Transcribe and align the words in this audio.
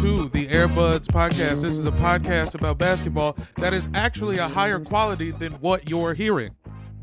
Hello 0.00 0.10
and 0.10 0.20
welcome 0.20 0.30
to 0.30 0.38
the 0.38 0.46
Airbuds 0.46 1.06
podcast. 1.08 1.62
This 1.62 1.76
is 1.76 1.84
a 1.84 1.90
podcast 1.90 2.54
about 2.54 2.78
basketball 2.78 3.36
that 3.56 3.74
is 3.74 3.88
actually 3.94 4.38
a 4.38 4.46
higher 4.46 4.78
quality 4.78 5.32
than 5.32 5.52
what 5.54 5.90
you're 5.90 6.14
hearing. 6.14 6.54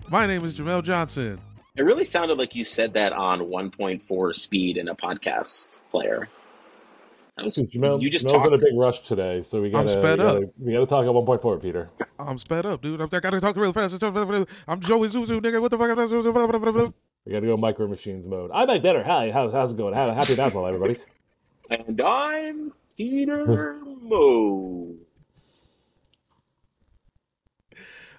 My 0.10 0.26
name 0.26 0.46
is 0.46 0.58
Jamel 0.58 0.82
Johnson. 0.82 1.42
It 1.76 1.82
really 1.82 2.06
sounded 2.06 2.38
like 2.38 2.56
you 2.56 2.64
said 2.64 2.94
that 2.94 3.12
on 3.12 3.42
1.4 3.42 4.36
speed 4.36 4.78
in 4.78 4.88
a 4.88 4.96
podcast 4.96 5.84
player. 5.92 6.30
That 7.36 7.44
was, 7.44 7.58
Jamel, 7.58 8.02
you 8.02 8.10
just 8.10 8.28
Jamel's 8.28 8.32
talked. 8.32 8.48
in 8.48 8.54
a 8.54 8.58
big 8.58 8.78
rush 8.78 9.02
today, 9.02 9.42
so 9.42 9.62
we 9.62 9.68
I'm 9.68 9.74
gotta, 9.74 9.90
sped 9.90 10.20
we 10.20 10.26
gotta, 10.26 10.38
up. 10.38 10.54
We 10.58 10.74
gotta 10.74 10.86
talk 10.86 11.06
at 11.06 11.12
1.4, 11.12 11.62
Peter. 11.62 11.90
I'm 12.18 12.38
sped 12.38 12.66
up, 12.66 12.82
dude. 12.82 13.02
I 13.02 13.08
gotta 13.08 13.42
talk 13.42 13.58
real 13.58 13.74
fast. 13.74 14.02
I'm 14.02 14.80
Joey 14.80 15.10
Zuzu, 15.10 15.42
nigga. 15.42 15.60
What 15.60 15.72
the 15.72 15.78
fuck? 15.78 16.94
We 17.26 17.34
gotta 17.34 17.46
go 17.46 17.58
micro 17.58 17.88
machines 17.88 18.26
mode. 18.26 18.52
I'm 18.54 18.68
like 18.70 18.84
better. 18.84 19.04
Hi, 19.04 19.32
how's, 19.32 19.52
how's 19.52 19.72
it 19.72 19.78
going? 19.78 19.96
Happy 19.96 20.36
basketball, 20.36 20.68
everybody. 20.68 20.98
And 21.68 22.00
I'm 22.02 22.74
Peter 22.98 23.82
Mo. 24.02 24.96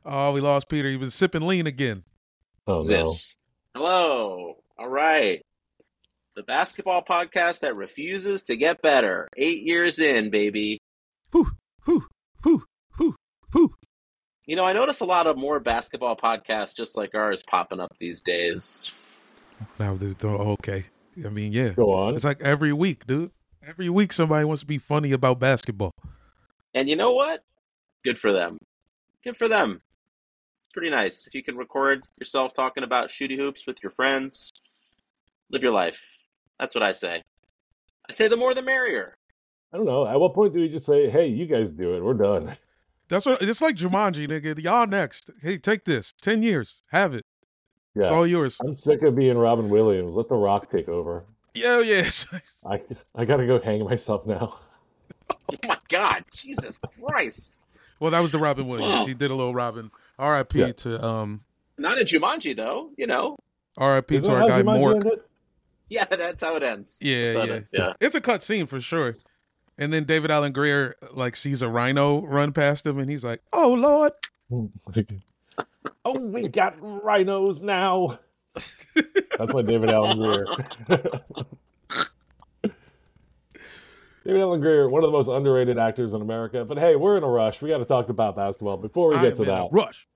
Oh, 0.05 0.33
we 0.33 0.41
lost 0.41 0.69
Peter. 0.69 0.89
He 0.89 0.97
was 0.97 1.15
sipping 1.15 1.47
lean 1.47 1.66
again. 1.66 2.05
Oh 2.66 2.77
What's 2.77 2.89
no. 2.89 2.99
this? 2.99 3.37
Hello. 3.75 4.57
All 4.79 4.89
right. 4.89 5.43
The 6.35 6.43
basketball 6.43 7.02
podcast 7.02 7.61
that 7.61 7.77
refuses 7.77 8.43
to 8.45 8.57
get 8.57 8.83
better. 8.83 9.29
Eight 9.37 9.62
years 9.62 9.99
in, 9.99 10.30
baby. 10.30 10.79
Whew, 11.33 11.51
whew, 11.87 12.07
whew, 12.43 12.65
whew, 12.99 13.16
whew. 13.52 13.74
You 14.45 14.57
know, 14.57 14.65
I 14.65 14.74
notice 14.74 15.01
a 15.01 15.07
lot 15.07 15.27
of 15.27 15.38
more 15.38 15.59
basketball 15.59 16.15
podcasts 16.15 16.77
just 16.77 16.97
like 16.97 17.15
ours 17.15 17.43
popping 17.43 17.80
up 17.80 17.97
these 17.99 18.21
days. 18.21 19.07
Now, 19.79 19.95
dude, 19.95 20.23
okay. 20.23 20.85
I 21.24 21.30
mean, 21.30 21.52
yeah. 21.52 21.71
Go 21.71 21.93
on. 21.93 22.15
It's 22.15 22.24
like 22.24 22.43
every 22.43 22.73
week, 22.73 23.07
dude. 23.07 23.30
Every 23.67 23.89
week 23.89 24.13
somebody 24.13 24.45
wants 24.45 24.61
to 24.61 24.67
be 24.67 24.79
funny 24.79 25.11
about 25.11 25.41
basketball. 25.41 25.91
And 26.73 26.89
you 26.89 26.95
know 26.95 27.13
what? 27.13 27.43
Good 28.05 28.17
for 28.17 28.33
them. 28.33 28.59
Good 29.25 29.37
for 29.37 29.49
them. 29.49 29.81
It's 30.63 30.73
pretty 30.73 30.91
nice. 30.91 31.27
If 31.27 31.35
you 31.35 31.43
can 31.43 31.57
record 31.57 32.01
yourself 32.19 32.53
talking 32.53 32.85
about 32.85 33.09
shooty 33.09 33.37
hoops 33.37 33.67
with 33.67 33.83
your 33.83 33.91
friends, 33.91 34.53
live 35.51 35.65
your 35.65 35.73
life. 35.73 36.05
That's 36.61 36.77
what 36.77 36.85
I 36.85 36.93
say. 36.93 37.23
I 38.09 38.13
say 38.13 38.29
the 38.29 38.37
more 38.37 38.55
the 38.55 38.63
merrier. 38.63 39.17
I 39.73 39.79
don't 39.79 39.87
know. 39.87 40.07
At 40.07 40.21
what 40.21 40.33
point 40.35 40.55
do 40.55 40.61
we 40.61 40.69
just 40.69 40.87
say, 40.87 41.11
"Hey, 41.11 41.27
you 41.27 41.47
guys 41.47 41.73
do 41.73 41.97
it. 41.97 42.05
We're 42.05 42.15
done"? 42.15 42.57
That's 43.09 43.27
what 43.27 43.43
it's 43.43 43.61
like 43.61 43.75
Jumanji, 43.77 44.29
nigga. 44.29 44.63
Y'all 44.63 44.87
next. 44.87 45.31
Hey, 45.43 45.59
take 45.59 45.85
this. 45.85 46.13
Ten 46.23 46.43
years. 46.43 46.83
Have 46.91 47.15
it. 47.15 47.25
Yeah. 47.95 48.03
It's 48.03 48.11
Yeah. 48.11 48.17
all 48.17 48.27
yours. 48.27 48.59
I'm 48.61 48.77
sick 48.77 49.03
of 49.03 49.17
being 49.17 49.37
Robin 49.37 49.69
Williams. 49.69 50.15
Let 50.15 50.29
the 50.29 50.37
Rock 50.37 50.71
take 50.71 50.89
over. 50.89 51.25
Yeah, 51.57 51.80
yes. 51.80 52.26
I 52.65 52.80
I 53.15 53.24
gotta 53.24 53.46
go 53.46 53.60
hang 53.60 53.85
myself 53.85 54.26
now. 54.26 54.59
Oh 55.49 55.57
my 55.68 55.79
God, 55.88 56.24
Jesus 56.32 56.79
Christ! 56.79 57.65
Well, 57.98 58.10
that 58.13 58.21
was 58.21 58.30
the 58.32 58.38
Robin 58.38 58.66
Williams. 58.68 58.95
Wow. 58.95 59.07
He 59.07 59.15
did 59.15 59.30
a 59.30 59.35
little 59.35 59.54
Robin. 59.54 59.90
R.I.P. 60.18 60.59
Yeah. 60.59 60.73
to 60.73 61.04
um. 61.04 61.43
Not 61.79 61.98
in 61.98 62.07
Jumanji 62.07 62.54
though. 62.54 62.90
You 62.96 63.07
know. 63.07 63.37
R.I.P. 63.76 64.16
Isn't 64.16 64.31
to 64.31 64.37
our 64.37 64.48
guy 64.48 64.62
Jumanji 64.62 65.03
Mork. 65.03 65.21
Yeah, 65.88 66.04
that's 66.04 66.43
how 66.43 66.56
it 66.56 66.62
ends. 66.62 66.98
Yeah, 67.00 67.25
That's 67.25 67.37
how 67.37 67.43
it 67.43 67.48
yeah. 67.48 67.54
ends, 67.54 67.70
yeah. 67.75 67.93
It's 68.00 68.15
a 68.15 68.20
cut 68.20 68.43
scene 68.43 68.66
for 68.66 68.81
sure. 68.81 69.16
And 69.78 69.93
then 69.93 70.04
David 70.04 70.31
Alan 70.31 70.53
Grier 70.53 70.97
like 71.12 71.37
sees 71.37 71.62
a 71.62 71.69
rhino 71.69 72.25
run 72.25 72.53
past 72.53 72.87
him, 72.87 72.98
and 72.98 73.10
he's 73.10 73.22
like, 73.25 73.43
"Oh 73.53 73.75
Lord." 73.75 74.12
oh, 76.04 76.19
we 76.19 76.48
got 76.48 76.76
rhinos 76.81 77.62
now. 77.62 78.19
That's 79.39 79.53
my 79.53 79.62
David 79.62 79.91
Alan 79.91 80.19
Grier. 80.19 80.47
David 84.25 84.41
Alan 84.41 84.61
Grier, 84.61 84.89
one 84.89 85.05
of 85.05 85.11
the 85.11 85.17
most 85.17 85.28
underrated 85.28 85.78
actors 85.78 86.12
in 86.12 86.21
America. 86.21 86.65
But 86.65 86.78
hey, 86.78 86.97
we're 86.97 87.17
in 87.17 87.22
a 87.22 87.28
rush. 87.28 87.62
We 87.62 87.69
got 87.69 87.78
to 87.78 87.84
talk 87.84 88.09
about 88.09 88.34
basketball 88.34 88.77
before 88.77 89.11
we 89.11 89.17
I 89.17 89.22
get 89.22 89.37
to 89.37 89.44
that. 89.44 89.69
rush. 89.71 90.09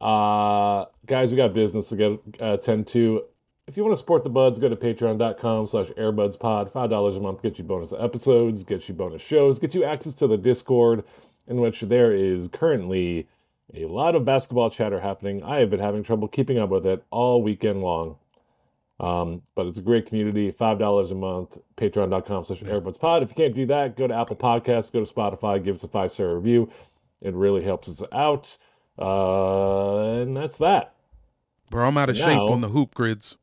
Uh, 0.00 0.86
guys, 1.06 1.30
we 1.30 1.36
got 1.36 1.54
business 1.54 1.88
to 1.90 1.96
get 1.96 2.12
uh, 2.40 2.54
attend 2.54 2.88
to. 2.88 3.22
If 3.66 3.76
you 3.76 3.84
want 3.84 3.94
to 3.94 3.98
support 3.98 4.24
the 4.24 4.30
buds, 4.30 4.58
go 4.58 4.68
to 4.68 4.76
patreon.com 4.76 5.68
slash 5.68 5.86
airbudspod. 5.90 6.70
$5 6.72 7.16
a 7.16 7.20
month 7.20 7.40
gets 7.40 7.58
you 7.58 7.64
bonus 7.64 7.92
episodes, 7.98 8.62
gets 8.62 8.88
you 8.88 8.94
bonus 8.94 9.22
shows, 9.22 9.58
gets 9.58 9.74
you 9.74 9.84
access 9.84 10.14
to 10.16 10.26
the 10.26 10.36
Discord, 10.36 11.04
in 11.46 11.60
which 11.60 11.80
there 11.82 12.14
is 12.14 12.48
currently 12.48 13.26
a 13.72 13.86
lot 13.86 14.14
of 14.14 14.24
basketball 14.24 14.70
chatter 14.70 15.00
happening. 15.00 15.42
I 15.42 15.58
have 15.60 15.70
been 15.70 15.80
having 15.80 16.02
trouble 16.02 16.28
keeping 16.28 16.58
up 16.58 16.70
with 16.70 16.86
it 16.86 17.04
all 17.10 17.42
weekend 17.42 17.82
long. 17.82 18.16
Um, 19.00 19.42
but 19.54 19.66
it's 19.66 19.78
a 19.78 19.82
great 19.82 20.06
community. 20.06 20.52
$5 20.52 21.10
a 21.10 21.14
month, 21.14 21.58
patreon.com 21.76 22.44
slash 22.44 22.60
airbudspod. 22.60 23.22
If 23.22 23.30
you 23.30 23.34
can't 23.34 23.54
do 23.54 23.66
that, 23.66 23.96
go 23.96 24.06
to 24.06 24.14
Apple 24.14 24.36
Podcasts, 24.36 24.92
go 24.92 25.04
to 25.04 25.12
Spotify, 25.12 25.62
give 25.62 25.76
us 25.76 25.82
a 25.82 25.88
five-star 25.88 26.34
review. 26.34 26.70
It 27.20 27.34
really 27.34 27.62
helps 27.62 27.88
us 27.88 28.02
out. 28.12 28.56
Uh, 28.98 30.22
and 30.22 30.36
that's 30.36 30.58
that. 30.58 30.94
Bro, 31.70 31.88
I'm 31.88 31.98
out 31.98 32.10
of 32.10 32.16
shape 32.16 32.38
on 32.38 32.60
the 32.60 32.68
hoop 32.68 32.94
grids. 32.94 33.36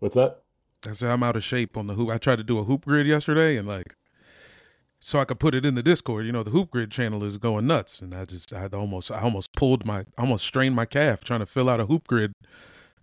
What's 0.00 0.16
that? 0.16 0.42
I 0.88 0.92
said 0.92 1.10
I'm 1.10 1.22
out 1.22 1.36
of 1.36 1.44
shape 1.44 1.76
on 1.76 1.86
the 1.86 1.94
hoop. 1.94 2.10
I 2.10 2.18
tried 2.18 2.36
to 2.36 2.44
do 2.44 2.58
a 2.58 2.64
hoop 2.64 2.84
grid 2.84 3.06
yesterday, 3.06 3.56
and 3.56 3.68
like, 3.68 3.94
so 5.04 5.18
I 5.18 5.26
could 5.26 5.38
put 5.38 5.54
it 5.54 5.66
in 5.66 5.74
the 5.74 5.82
Discord. 5.82 6.24
You 6.24 6.32
know, 6.32 6.42
the 6.42 6.50
hoop 6.50 6.70
grid 6.70 6.90
channel 6.90 7.22
is 7.24 7.36
going 7.36 7.66
nuts, 7.66 8.00
and 8.00 8.14
I 8.14 8.24
just, 8.24 8.54
I 8.54 8.68
almost, 8.72 9.10
I 9.10 9.20
almost 9.20 9.52
pulled 9.52 9.84
my, 9.84 10.04
almost 10.16 10.46
strained 10.46 10.74
my 10.74 10.86
calf 10.86 11.22
trying 11.22 11.40
to 11.40 11.46
fill 11.46 11.68
out 11.68 11.78
a 11.78 11.86
hoop 11.86 12.08
grid 12.08 12.32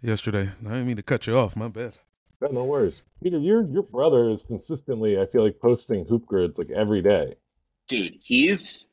yesterday. 0.01 0.49
I 0.65 0.69
didn't 0.69 0.87
mean 0.87 0.95
to 0.95 1.03
cut 1.03 1.27
you 1.27 1.37
off. 1.37 1.55
My 1.55 1.67
bad. 1.67 1.99
No, 2.41 2.47
no 2.47 2.65
worries. 2.65 3.03
Peter, 3.21 3.37
your 3.37 3.63
your 3.67 3.83
brother 3.83 4.31
is 4.31 4.41
consistently, 4.41 5.19
I 5.19 5.27
feel 5.27 5.43
like, 5.43 5.59
posting 5.59 6.05
hoop 6.05 6.25
grids 6.25 6.57
like 6.57 6.71
every 6.71 7.03
day. 7.03 7.35
Dude, 7.87 8.15
he's 8.23 8.87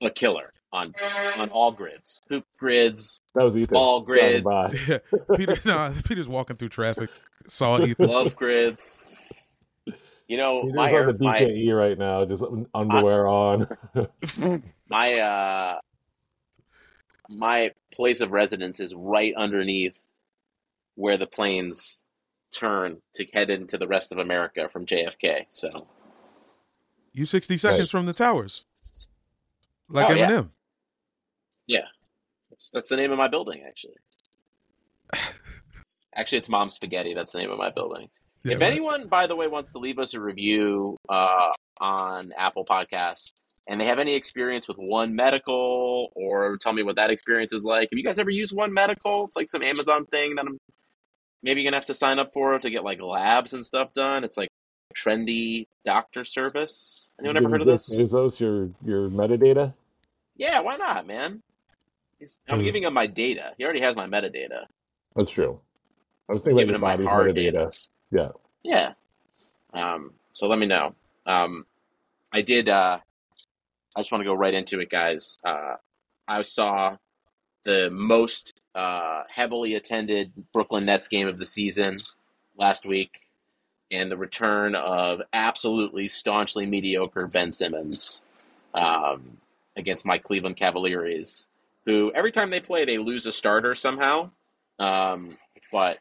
a 0.00 0.08
killer 0.08 0.54
on 0.72 0.94
on 1.36 1.50
all 1.50 1.72
grids, 1.72 2.22
hoop 2.30 2.46
grids, 2.58 3.20
That 3.34 3.44
was 3.44 3.54
Ethan. 3.54 3.74
ball 3.74 4.00
grids. 4.00 4.46
Yeah, 4.88 4.98
Peter. 5.36 5.56
nah, 5.66 5.92
Peter's 6.06 6.28
walking 6.28 6.56
through 6.56 6.70
traffic. 6.70 7.10
Saw 7.48 7.84
Ethan. 7.84 8.06
Love 8.08 8.34
grids. 8.34 9.14
You 10.30 10.36
know, 10.36 10.60
Peter's 10.62 10.74
my 10.76 10.92
on 10.92 11.06
the 11.18 11.24
my 11.24 11.72
right 11.72 11.98
now, 11.98 12.24
just 12.24 12.44
underwear 12.72 13.26
on. 13.26 13.66
my 14.88 15.18
uh 15.18 15.80
my 17.28 17.72
place 17.92 18.20
of 18.20 18.30
residence 18.30 18.78
is 18.78 18.94
right 18.94 19.34
underneath 19.36 19.98
where 20.94 21.16
the 21.16 21.26
planes 21.26 22.04
turn 22.52 22.98
to 23.14 23.26
head 23.34 23.50
into 23.50 23.76
the 23.76 23.88
rest 23.88 24.12
of 24.12 24.18
America 24.18 24.68
from 24.68 24.86
JFK. 24.86 25.46
So 25.48 25.68
You 27.12 27.26
60 27.26 27.56
seconds 27.56 27.80
Nice. 27.80 27.90
from 27.90 28.06
the 28.06 28.12
towers, 28.12 28.64
like 29.88 30.10
Oh, 30.10 30.14
yeah. 30.14 30.28
Eminem. 30.30 30.50
that's 32.50 32.70
that's 32.70 32.88
the 32.88 32.96
name 32.96 33.10
of 33.10 33.18
my 33.18 33.26
building 33.26 33.64
actually. 33.66 33.96
Actually, 36.14 36.38
it's 36.38 36.48
Mom 36.48 36.68
Spaghetti. 36.68 37.14
That's 37.14 37.32
the 37.32 37.38
name 37.38 37.50
of 37.50 37.58
my 37.58 37.70
building. 37.70 38.10
Yeah, 38.44 38.54
if 38.54 38.60
right. 38.60 38.72
anyone, 38.72 39.08
by 39.08 39.26
the 39.26 39.36
way, 39.36 39.46
wants 39.48 39.72
to 39.72 39.78
leave 39.78 39.98
us 39.98 40.14
a 40.14 40.20
review 40.20 40.96
uh, 41.08 41.52
on 41.80 42.32
Apple 42.36 42.64
Podcasts 42.64 43.32
and 43.66 43.80
they 43.80 43.84
have 43.84 43.98
any 43.98 44.14
experience 44.14 44.66
with 44.66 44.78
One 44.78 45.14
Medical 45.14 46.10
or 46.14 46.56
tell 46.56 46.72
me 46.72 46.82
what 46.82 46.96
that 46.96 47.10
experience 47.10 47.52
is 47.52 47.64
like, 47.64 47.88
have 47.92 47.98
you 47.98 48.04
guys 48.04 48.18
ever 48.18 48.30
used 48.30 48.52
One 48.54 48.72
Medical? 48.72 49.26
It's 49.26 49.36
like 49.36 49.48
some 49.48 49.62
Amazon 49.62 50.06
thing 50.06 50.34
that 50.36 50.46
I'm 50.46 50.58
maybe 51.42 51.62
going 51.62 51.72
to 51.72 51.76
have 51.76 51.86
to 51.86 51.94
sign 51.94 52.18
up 52.18 52.32
for 52.32 52.58
to 52.58 52.70
get 52.70 52.82
like 52.82 53.00
labs 53.00 53.52
and 53.52 53.64
stuff 53.64 53.92
done. 53.92 54.24
It's 54.24 54.36
like 54.36 54.48
a 54.90 54.94
trendy 54.94 55.66
doctor 55.84 56.24
service. 56.24 57.12
Anyone 57.20 57.36
ever 57.36 57.48
heard 57.48 57.60
of 57.60 57.66
this? 57.66 57.94
Bezos, 57.94 58.40
your 58.40 58.70
your 58.84 59.08
metadata. 59.08 59.74
Yeah, 60.36 60.60
why 60.60 60.76
not, 60.76 61.06
man? 61.06 61.42
He's, 62.18 62.38
I'm 62.48 62.58
Dude. 62.58 62.66
giving 62.66 62.84
him 62.84 62.94
my 62.94 63.06
data. 63.06 63.52
He 63.56 63.64
already 63.64 63.80
has 63.80 63.94
my 63.94 64.06
metadata. 64.06 64.64
That's 65.14 65.30
true. 65.30 65.60
I 66.28 66.32
was 66.34 66.42
thinking 66.42 66.58
Giving 66.58 66.74
about 66.74 66.98
him 66.98 67.04
my 67.04 67.10
hard 67.10 67.34
metadata. 67.34 67.34
data. 67.34 67.70
Yeah. 68.10 68.30
Yeah. 68.62 68.92
Um, 69.72 70.12
so 70.32 70.48
let 70.48 70.58
me 70.58 70.66
know. 70.66 70.94
Um, 71.26 71.66
I 72.32 72.42
did. 72.42 72.68
Uh, 72.68 72.98
I 73.96 74.00
just 74.00 74.12
want 74.12 74.22
to 74.22 74.26
go 74.26 74.34
right 74.34 74.54
into 74.54 74.80
it, 74.80 74.90
guys. 74.90 75.38
Uh, 75.44 75.76
I 76.26 76.42
saw 76.42 76.96
the 77.64 77.90
most 77.90 78.54
uh, 78.74 79.22
heavily 79.28 79.74
attended 79.74 80.32
Brooklyn 80.52 80.86
Nets 80.86 81.08
game 81.08 81.28
of 81.28 81.38
the 81.38 81.46
season 81.46 81.98
last 82.56 82.86
week, 82.86 83.20
and 83.90 84.10
the 84.10 84.16
return 84.16 84.74
of 84.74 85.22
absolutely 85.32 86.08
staunchly 86.08 86.66
mediocre 86.66 87.26
Ben 87.26 87.50
Simmons 87.52 88.22
um, 88.74 89.38
against 89.76 90.06
my 90.06 90.18
Cleveland 90.18 90.56
Cavaliers, 90.56 91.48
who 91.84 92.12
every 92.14 92.30
time 92.30 92.50
they 92.50 92.60
play, 92.60 92.84
they 92.84 92.98
lose 92.98 93.26
a 93.26 93.32
starter 93.32 93.74
somehow. 93.74 94.30
Um, 94.78 95.32
but 95.72 95.98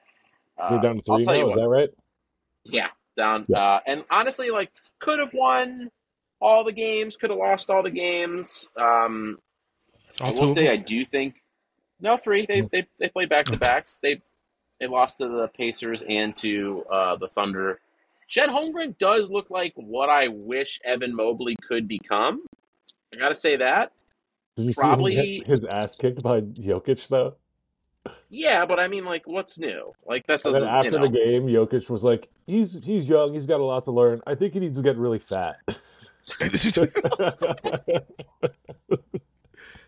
You're 0.69 0.81
down 0.81 0.97
to 0.97 1.03
I'll 1.09 1.17
three 1.17 1.23
tell 1.25 1.33
now, 1.33 1.39
you 1.39 1.45
is 1.45 1.55
what. 1.55 1.61
that 1.61 1.67
right? 1.69 1.89
Yeah, 2.65 2.87
down. 3.15 3.45
Yeah. 3.47 3.57
Uh, 3.59 3.79
and 3.87 4.03
honestly, 4.11 4.49
like, 4.51 4.71
could 4.99 5.19
have 5.19 5.33
won 5.33 5.89
all 6.41 6.63
the 6.63 6.71
games, 6.71 7.15
could 7.15 7.29
have 7.29 7.39
lost 7.39 7.69
all 7.69 7.83
the 7.83 7.91
games. 7.91 8.69
Um, 8.77 9.37
I 10.21 10.27
All 10.27 10.33
two 10.33 10.41
will 10.45 10.53
say. 10.53 10.69
I 10.69 10.75
do 10.77 11.05
think 11.05 11.35
no 12.01 12.17
three. 12.17 12.45
They 12.45 12.61
they 12.61 12.87
they 12.99 13.09
played 13.09 13.29
back 13.29 13.45
to 13.45 13.57
backs. 13.57 13.99
They 14.01 14.21
they 14.79 14.87
lost 14.87 15.17
to 15.17 15.27
the 15.27 15.47
Pacers 15.49 16.03
and 16.07 16.35
to 16.37 16.83
uh, 16.91 17.15
the 17.17 17.27
Thunder 17.29 17.79
Chet 18.27 18.49
Holmgren 18.49 18.97
does 18.97 19.29
look 19.31 19.49
like 19.49 19.73
what 19.75 20.09
I 20.09 20.27
wish 20.27 20.79
Evan 20.85 21.15
Mobley 21.15 21.55
could 21.61 21.87
become. 21.87 22.43
I 23.13 23.17
gotta 23.17 23.33
say 23.35 23.55
that. 23.57 23.91
Did 24.55 24.65
you 24.65 24.73
see 24.73 24.81
Probably- 24.81 25.15
him 25.15 25.39
get 25.39 25.47
his 25.47 25.65
ass 25.65 25.95
kicked 25.95 26.21
by 26.21 26.41
Jokic 26.41 27.07
though? 27.07 27.35
Yeah, 28.29 28.65
but 28.65 28.79
I 28.79 28.87
mean, 28.87 29.05
like, 29.05 29.25
what's 29.27 29.57
new? 29.57 29.93
Like 30.05 30.27
that 30.27 30.43
doesn't. 30.43 30.61
then 30.61 30.69
after 30.69 30.91
you 30.91 30.97
know. 30.97 31.07
the 31.07 31.11
game, 31.11 31.43
Jokic 31.47 31.89
was 31.89 32.03
like, 32.03 32.29
"He's 32.45 32.73
he's 32.83 33.05
young. 33.05 33.33
He's 33.33 33.45
got 33.47 33.59
a 33.59 33.63
lot 33.63 33.85
to 33.85 33.91
learn. 33.91 34.21
I 34.27 34.35
think 34.35 34.53
he 34.53 34.59
needs 34.59 34.77
to 34.77 34.83
get 34.83 34.97
really 34.97 35.19
fat." 35.19 35.57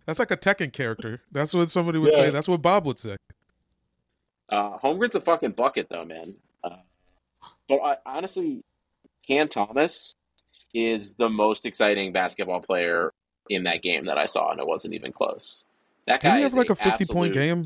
That's 0.05 0.17
like 0.19 0.31
a 0.31 0.37
Tekken 0.37 0.73
character. 0.73 1.21
That's 1.31 1.53
what 1.53 1.69
somebody 1.69 1.99
would 1.99 2.13
Yeah. 2.13 2.19
say. 2.19 2.29
That's 2.31 2.47
what 2.47 2.61
Bob 2.61 2.85
would 2.85 2.97
say. 2.99 3.17
Uh, 4.49 4.77
Holmgren's 4.79 5.15
a 5.15 5.21
fucking 5.21 5.51
bucket, 5.51 5.87
though, 5.89 6.03
man. 6.03 6.33
Uh, 6.63 6.77
but 7.69 7.77
I, 7.77 7.97
honestly, 8.05 8.63
Cam 9.25 9.47
Thomas 9.47 10.15
is 10.73 11.13
the 11.13 11.29
most 11.29 11.65
exciting 11.65 12.11
basketball 12.11 12.59
player 12.61 13.13
in 13.49 13.63
that 13.63 13.81
game 13.83 14.05
that 14.05 14.17
I 14.17 14.25
saw, 14.25 14.51
and 14.51 14.59
it 14.59 14.65
wasn't 14.67 14.93
even 14.95 15.11
close. 15.11 15.65
That 16.07 16.19
Didn't 16.21 16.33
guy 16.33 16.37
he 16.37 16.43
have 16.43 16.53
like 16.55 16.69
a 16.69 16.73
a 16.73 16.75
50 16.75 17.05
point 17.05 17.29
absolute- 17.29 17.33
game 17.33 17.63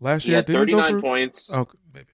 last 0.00 0.22
He 0.24 0.30
year? 0.30 0.38
had 0.38 0.46
Didn't 0.46 0.68
he 0.68 0.72
go 0.74 0.78
39 0.80 0.94
for- 0.96 1.00
points. 1.02 1.52
Oh, 1.52 1.68
maybe. 1.94 2.06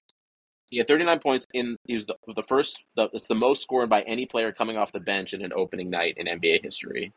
He 0.69 0.77
had 0.77 0.87
39 0.87 1.19
points 1.19 1.47
in. 1.53 1.77
He 1.85 1.93
was 1.95 2.05
the, 2.07 2.15
the 2.35 2.43
first. 2.43 2.83
The, 2.95 3.09
it's 3.13 3.27
the 3.27 3.35
most 3.35 3.61
scored 3.61 3.89
by 3.89 4.01
any 4.01 4.25
player 4.25 4.51
coming 4.51 4.77
off 4.77 4.91
the 4.91 4.99
bench 4.99 5.33
in 5.33 5.43
an 5.43 5.53
opening 5.55 5.89
night 5.89 6.15
in 6.17 6.25
NBA 6.27 6.63
history. 6.63 7.13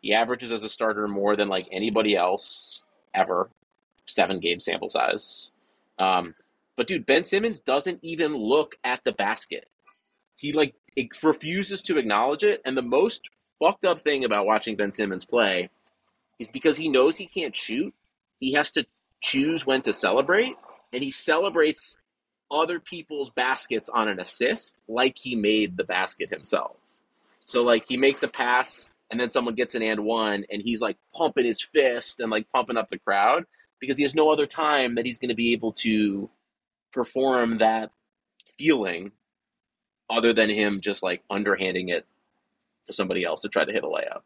He 0.00 0.14
averages 0.14 0.52
as 0.52 0.64
a 0.64 0.68
starter 0.68 1.06
more 1.06 1.36
than 1.36 1.48
like 1.48 1.66
anybody 1.70 2.16
else 2.16 2.84
ever. 3.14 3.50
Seven 4.06 4.40
game 4.40 4.60
sample 4.60 4.88
size. 4.88 5.50
Um, 5.98 6.34
but 6.76 6.86
dude, 6.86 7.06
Ben 7.06 7.24
Simmons 7.24 7.60
doesn't 7.60 8.00
even 8.02 8.34
look 8.34 8.76
at 8.84 9.02
the 9.04 9.12
basket. 9.12 9.68
He 10.36 10.52
like 10.52 10.74
it 10.96 11.22
refuses 11.22 11.82
to 11.82 11.98
acknowledge 11.98 12.44
it. 12.44 12.60
And 12.64 12.76
the 12.76 12.82
most 12.82 13.28
fucked 13.58 13.84
up 13.84 13.98
thing 13.98 14.24
about 14.24 14.46
watching 14.46 14.76
Ben 14.76 14.92
Simmons 14.92 15.24
play 15.24 15.70
is 16.38 16.50
because 16.50 16.76
he 16.76 16.88
knows 16.88 17.16
he 17.16 17.26
can't 17.26 17.54
shoot. 17.56 17.94
He 18.40 18.52
has 18.52 18.70
to 18.72 18.86
choose 19.20 19.66
when 19.66 19.82
to 19.82 19.92
celebrate, 19.92 20.54
and 20.92 21.02
he 21.02 21.10
celebrates 21.10 21.96
other 22.50 22.78
people's 22.78 23.30
baskets 23.30 23.88
on 23.88 24.08
an 24.08 24.20
assist 24.20 24.82
like 24.88 25.16
he 25.18 25.34
made 25.34 25.76
the 25.76 25.84
basket 25.84 26.30
himself. 26.30 26.76
So 27.44 27.62
like 27.62 27.84
he 27.88 27.96
makes 27.96 28.22
a 28.22 28.28
pass 28.28 28.88
and 29.10 29.20
then 29.20 29.30
someone 29.30 29.54
gets 29.54 29.74
an 29.74 29.82
and 29.82 30.04
one 30.04 30.44
and 30.50 30.62
he's 30.62 30.80
like 30.80 30.96
pumping 31.14 31.44
his 31.44 31.60
fist 31.60 32.20
and 32.20 32.30
like 32.30 32.50
pumping 32.52 32.76
up 32.76 32.88
the 32.88 32.98
crowd 32.98 33.44
because 33.80 33.96
he 33.96 34.02
has 34.02 34.14
no 34.14 34.30
other 34.30 34.46
time 34.46 34.94
that 34.94 35.06
he's 35.06 35.18
going 35.18 35.28
to 35.28 35.34
be 35.34 35.52
able 35.52 35.72
to 35.72 36.30
perform 36.92 37.58
that 37.58 37.90
feeling 38.58 39.12
other 40.08 40.32
than 40.32 40.48
him 40.48 40.80
just 40.80 41.02
like 41.02 41.22
underhanding 41.30 41.88
it 41.88 42.06
to 42.86 42.92
somebody 42.92 43.24
else 43.24 43.42
to 43.42 43.48
try 43.48 43.64
to 43.64 43.72
hit 43.72 43.84
a 43.84 43.88
layup. 43.88 44.22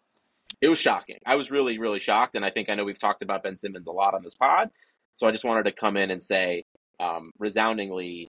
It 0.60 0.68
was 0.68 0.78
shocking. 0.78 1.18
I 1.24 1.36
was 1.36 1.50
really, 1.50 1.78
really 1.78 2.00
shocked. 2.00 2.34
And 2.36 2.44
I 2.44 2.50
think 2.50 2.68
I 2.68 2.74
know 2.74 2.84
we've 2.84 2.98
talked 2.98 3.22
about 3.22 3.42
Ben 3.42 3.56
Simmons 3.56 3.88
a 3.88 3.92
lot 3.92 4.14
on 4.14 4.22
this 4.22 4.34
pod. 4.34 4.70
So 5.14 5.26
I 5.26 5.30
just 5.30 5.44
wanted 5.44 5.64
to 5.64 5.72
come 5.72 5.96
in 5.96 6.10
and 6.10 6.22
say 6.22 6.64
um, 6.98 7.32
resoundingly, 7.38 8.30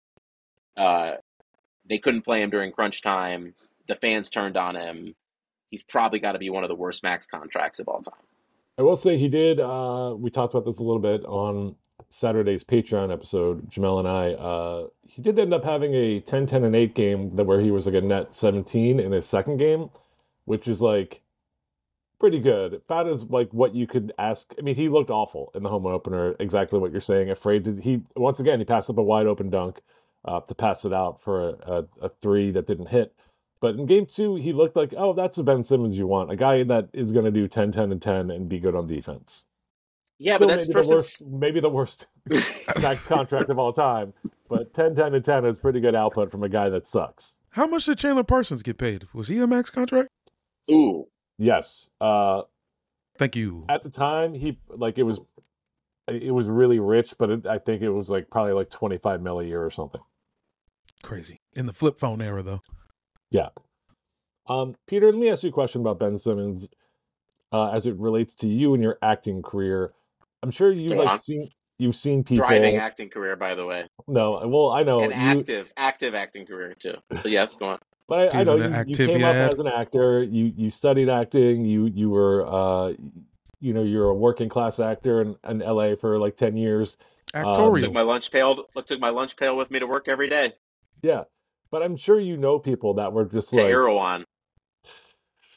uh, 0.77 1.13
they 1.89 1.97
couldn't 1.97 2.21
play 2.21 2.41
him 2.41 2.49
during 2.49 2.71
crunch 2.71 3.01
time. 3.01 3.55
The 3.87 3.95
fans 3.95 4.29
turned 4.29 4.57
on 4.57 4.75
him. 4.75 5.15
He's 5.71 5.83
probably 5.83 6.19
got 6.19 6.33
to 6.33 6.39
be 6.39 6.49
one 6.49 6.63
of 6.63 6.69
the 6.69 6.75
worst 6.75 7.03
max 7.03 7.25
contracts 7.25 7.79
of 7.79 7.87
all 7.87 8.01
time. 8.01 8.21
I 8.77 8.81
will 8.81 8.95
say 8.95 9.17
he 9.17 9.27
did. 9.27 9.59
Uh, 9.59 10.15
we 10.17 10.29
talked 10.29 10.53
about 10.53 10.65
this 10.65 10.79
a 10.79 10.83
little 10.83 11.01
bit 11.01 11.25
on 11.25 11.75
Saturday's 12.09 12.63
Patreon 12.63 13.11
episode. 13.11 13.69
Jamel 13.69 13.99
and 13.99 14.07
I. 14.07 14.31
Uh, 14.33 14.87
he 15.05 15.21
did 15.21 15.37
end 15.37 15.53
up 15.53 15.63
having 15.63 15.93
a 15.93 16.21
10, 16.21 16.47
10, 16.47 16.63
and 16.63 16.75
8 16.75 16.95
game 16.95 17.35
that 17.35 17.45
where 17.45 17.59
he 17.59 17.71
was 17.71 17.85
like 17.85 17.95
a 17.95 18.01
net 18.01 18.35
17 18.35 18.99
in 18.99 19.11
his 19.11 19.27
second 19.27 19.57
game, 19.57 19.89
which 20.45 20.67
is 20.67 20.81
like 20.81 21.21
pretty 22.19 22.39
good. 22.39 22.73
About 22.73 23.07
as 23.07 23.23
like 23.23 23.49
what 23.53 23.73
you 23.73 23.87
could 23.87 24.13
ask. 24.17 24.53
I 24.57 24.61
mean, 24.61 24.75
he 24.75 24.89
looked 24.89 25.09
awful 25.09 25.51
in 25.55 25.63
the 25.63 25.69
home 25.69 25.85
opener. 25.85 26.35
Exactly 26.39 26.79
what 26.79 26.91
you're 26.91 27.01
saying. 27.01 27.29
Afraid 27.29 27.65
to 27.65 27.75
he 27.81 28.01
once 28.15 28.39
again 28.39 28.59
he 28.59 28.65
passed 28.65 28.89
up 28.89 28.97
a 28.97 29.03
wide 29.03 29.27
open 29.27 29.49
dunk 29.49 29.79
uh, 30.25 30.41
to 30.41 30.55
pass 30.55 30.85
it 30.85 30.93
out 30.93 31.21
for 31.21 31.49
a, 31.49 31.53
a, 31.71 31.85
a 32.03 32.09
three 32.21 32.51
that 32.51 32.67
didn't 32.67 32.87
hit. 32.87 33.13
But 33.61 33.75
in 33.75 33.85
game 33.85 34.05
two, 34.05 34.35
he 34.35 34.53
looked 34.53 34.75
like, 34.75 34.93
oh, 34.95 35.13
that's 35.13 35.35
the 35.35 35.43
Ben 35.43 35.63
Simmons 35.63 35.97
you 35.97 36.07
want. 36.07 36.31
A 36.31 36.35
guy 36.35 36.63
that 36.63 36.89
is 36.93 37.11
going 37.11 37.25
to 37.25 37.31
do 37.31 37.47
10, 37.47 37.73
10, 37.73 37.91
and 37.91 38.01
10 38.01 38.31
and 38.31 38.47
be 38.47 38.59
good 38.59 38.75
on 38.75 38.87
defense. 38.87 39.45
Yeah, 40.17 40.35
Still 40.35 40.47
but 40.47 40.53
that's 40.53 40.69
maybe 40.69 40.81
the 40.81 40.93
worst, 40.93 41.25
maybe 41.25 41.59
the 41.59 41.69
worst 41.69 42.07
max 42.81 43.05
contract 43.05 43.49
of 43.49 43.59
all 43.59 43.73
time. 43.73 44.13
But 44.47 44.73
10, 44.73 44.95
10, 44.95 45.13
and 45.13 45.25
10 45.25 45.45
is 45.45 45.57
pretty 45.57 45.81
good 45.81 45.95
output 45.95 46.31
from 46.31 46.43
a 46.43 46.49
guy 46.49 46.69
that 46.69 46.87
sucks. 46.87 47.37
How 47.51 47.67
much 47.67 47.85
did 47.85 47.97
Chandler 47.97 48.23
Parsons 48.23 48.63
get 48.63 48.77
paid? 48.77 49.05
Was 49.13 49.27
he 49.27 49.39
a 49.39 49.47
max 49.47 49.69
contract? 49.69 50.09
Ooh, 50.71 51.07
Yes. 51.39 51.89
Uh, 51.99 52.43
Thank 53.17 53.35
you. 53.35 53.65
at 53.69 53.81
the 53.81 53.89
time, 53.89 54.33
he 54.35 54.59
like 54.69 54.97
it 54.99 55.03
was, 55.03 55.19
it 56.07 56.31
was 56.33 56.47
really 56.47 56.79
rich, 56.79 57.13
but 57.17 57.29
it, 57.31 57.45
I 57.47 57.57
think 57.57 57.81
it 57.81 57.89
was 57.89 58.09
like 58.09 58.29
probably 58.29 58.53
like 58.53 58.69
25 58.69 59.21
mil 59.21 59.39
a 59.39 59.43
year 59.45 59.63
or 59.65 59.71
something. 59.71 60.01
Crazy. 61.01 61.39
In 61.53 61.65
the 61.65 61.73
flip 61.73 61.97
phone 61.97 62.21
era, 62.21 62.43
though. 62.43 62.61
Yeah. 63.31 63.49
Um, 64.47 64.75
Peter, 64.87 65.07
let 65.11 65.15
me 65.19 65.29
ask 65.29 65.43
you 65.43 65.49
a 65.49 65.53
question 65.53 65.81
about 65.81 65.99
Ben 65.99 66.17
Simmons 66.17 66.67
uh, 67.53 67.69
as 67.71 67.85
it 67.85 67.95
relates 67.95 68.35
to 68.35 68.47
you 68.47 68.73
and 68.73 68.83
your 68.83 68.97
acting 69.01 69.41
career. 69.41 69.89
I'm 70.43 70.51
sure 70.51 70.71
you've 70.71 70.91
Go 70.91 70.97
like 71.03 71.21
seen 71.21 71.49
you've 71.77 71.95
seen 71.95 72.23
people. 72.23 72.45
thriving 72.45 72.77
acting 72.77 73.09
career, 73.09 73.35
by 73.35 73.55
the 73.55 73.65
way, 73.65 73.85
No, 74.07 74.41
well, 74.47 74.71
I 74.71 74.83
know 74.83 75.01
and 75.01 75.11
you, 75.11 75.39
active, 75.39 75.71
active 75.77 76.15
acting 76.15 76.45
career 76.45 76.73
too. 76.73 76.95
But 77.09 77.29
yes, 77.29 77.53
go 77.53 77.67
on. 77.67 77.79
But 78.09 78.33
I, 78.35 78.39
I 78.39 78.43
know 78.43 78.55
you, 78.57 78.63
an 78.63 78.87
you 78.89 78.95
came 78.95 79.07
Activia 79.19 79.45
up 79.45 79.53
as 79.53 79.59
an 79.59 79.67
actor. 79.67 80.23
You 80.23 80.51
you 80.57 80.69
studied 80.69 81.07
acting. 81.09 81.63
You 81.63 81.85
you 81.85 82.09
were 82.09 82.45
uh, 82.47 82.93
you 83.61 83.73
know 83.73 83.83
you're 83.83 84.09
a 84.09 84.13
working 84.13 84.49
class 84.49 84.79
actor 84.79 85.21
in, 85.21 85.35
in 85.47 85.61
L.A. 85.61 85.95
for 85.95 86.17
like 86.19 86.35
ten 86.35 86.57
years. 86.57 86.97
Um, 87.33 87.43
Took 87.43 87.57
Actorial. 87.57 87.93
my 87.93 88.01
lunch 88.01 88.31
pail. 88.31 88.65
Took 88.85 88.99
my 88.99 89.09
lunch 89.11 89.37
pail 89.37 89.55
with 89.55 89.69
me 89.71 89.77
to 89.79 89.85
work 89.85 90.07
every 90.07 90.27
day 90.27 90.53
Yeah, 91.03 91.23
but 91.69 91.83
I'm 91.83 91.95
sure 91.95 92.19
you 92.19 92.35
know 92.37 92.57
people 92.57 92.95
that 92.95 93.13
were 93.13 93.25
just 93.25 93.49
to 93.53 93.57
like 93.57 93.65
Erewhon. 93.71 94.25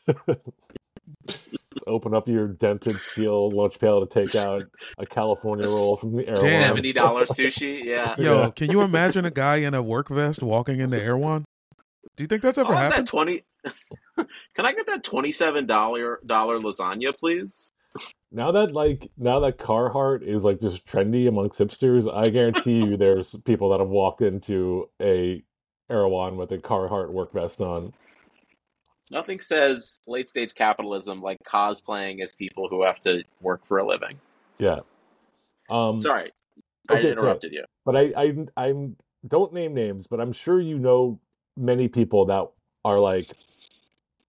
open 1.86 2.14
up 2.14 2.28
your 2.28 2.48
dented 2.48 3.00
steel 3.00 3.50
lunch 3.50 3.78
pail 3.78 4.04
to 4.04 4.06
take 4.06 4.34
out 4.34 4.62
a 4.98 5.06
California 5.06 5.66
roll 5.66 5.96
from 5.96 6.14
the 6.16 6.24
Damn. 6.24 6.40
Seventy 6.40 6.92
dollars 6.92 7.30
sushi. 7.30 7.82
Yeah. 7.84 8.14
Yo, 8.18 8.40
Yeah. 8.42 8.50
can 8.50 8.70
you 8.70 8.82
imagine 8.82 9.24
a 9.24 9.30
guy 9.30 9.56
in 9.56 9.72
a 9.74 9.82
work 9.82 10.08
vest 10.08 10.42
walking 10.42 10.80
into 10.80 11.00
Erewhon? 11.02 11.44
Do 12.22 12.24
you 12.24 12.28
think 12.28 12.42
that's 12.42 12.58
ever 12.58 12.72
I'll 12.72 12.76
have 12.76 12.88
that 12.90 13.04
happened? 13.04 13.08
twenty. 13.08 13.42
Can 14.54 14.64
I 14.64 14.72
get 14.72 14.86
that 14.86 15.02
twenty-seven 15.02 15.66
dollar 15.66 16.20
dollar 16.24 16.60
lasagna, 16.60 17.12
please? 17.18 17.72
Now 18.30 18.52
that 18.52 18.70
like 18.70 19.10
now 19.16 19.40
that 19.40 19.58
Carhartt 19.58 20.22
is 20.22 20.44
like 20.44 20.60
just 20.60 20.86
trendy 20.86 21.26
amongst 21.26 21.58
hipsters, 21.58 22.08
I 22.08 22.30
guarantee 22.30 22.76
you 22.78 22.96
there's 22.96 23.34
people 23.44 23.70
that 23.70 23.80
have 23.80 23.88
walked 23.88 24.22
into 24.22 24.88
a 25.00 25.42
Erewhon 25.90 26.36
with 26.36 26.52
a 26.52 26.58
Carhartt 26.58 27.10
work 27.10 27.32
vest 27.32 27.60
on. 27.60 27.92
Nothing 29.10 29.40
says 29.40 29.98
late 30.06 30.28
stage 30.28 30.54
capitalism 30.54 31.22
like 31.22 31.38
cosplaying 31.44 32.22
as 32.22 32.32
people 32.32 32.68
who 32.70 32.84
have 32.84 33.00
to 33.00 33.24
work 33.40 33.66
for 33.66 33.78
a 33.78 33.84
living. 33.84 34.20
Yeah. 34.60 34.78
Um 35.68 35.98
Sorry, 35.98 36.30
I 36.88 36.98
okay, 36.98 37.10
interrupted 37.10 37.52
you. 37.52 37.64
but 37.84 37.96
I 37.96 38.12
I 38.16 38.34
I'm 38.56 38.94
don't 39.26 39.52
name 39.52 39.74
names, 39.74 40.06
but 40.06 40.20
I'm 40.20 40.32
sure 40.32 40.60
you 40.60 40.78
know 40.78 41.18
many 41.56 41.88
people 41.88 42.26
that 42.26 42.46
are 42.84 42.98
like 42.98 43.34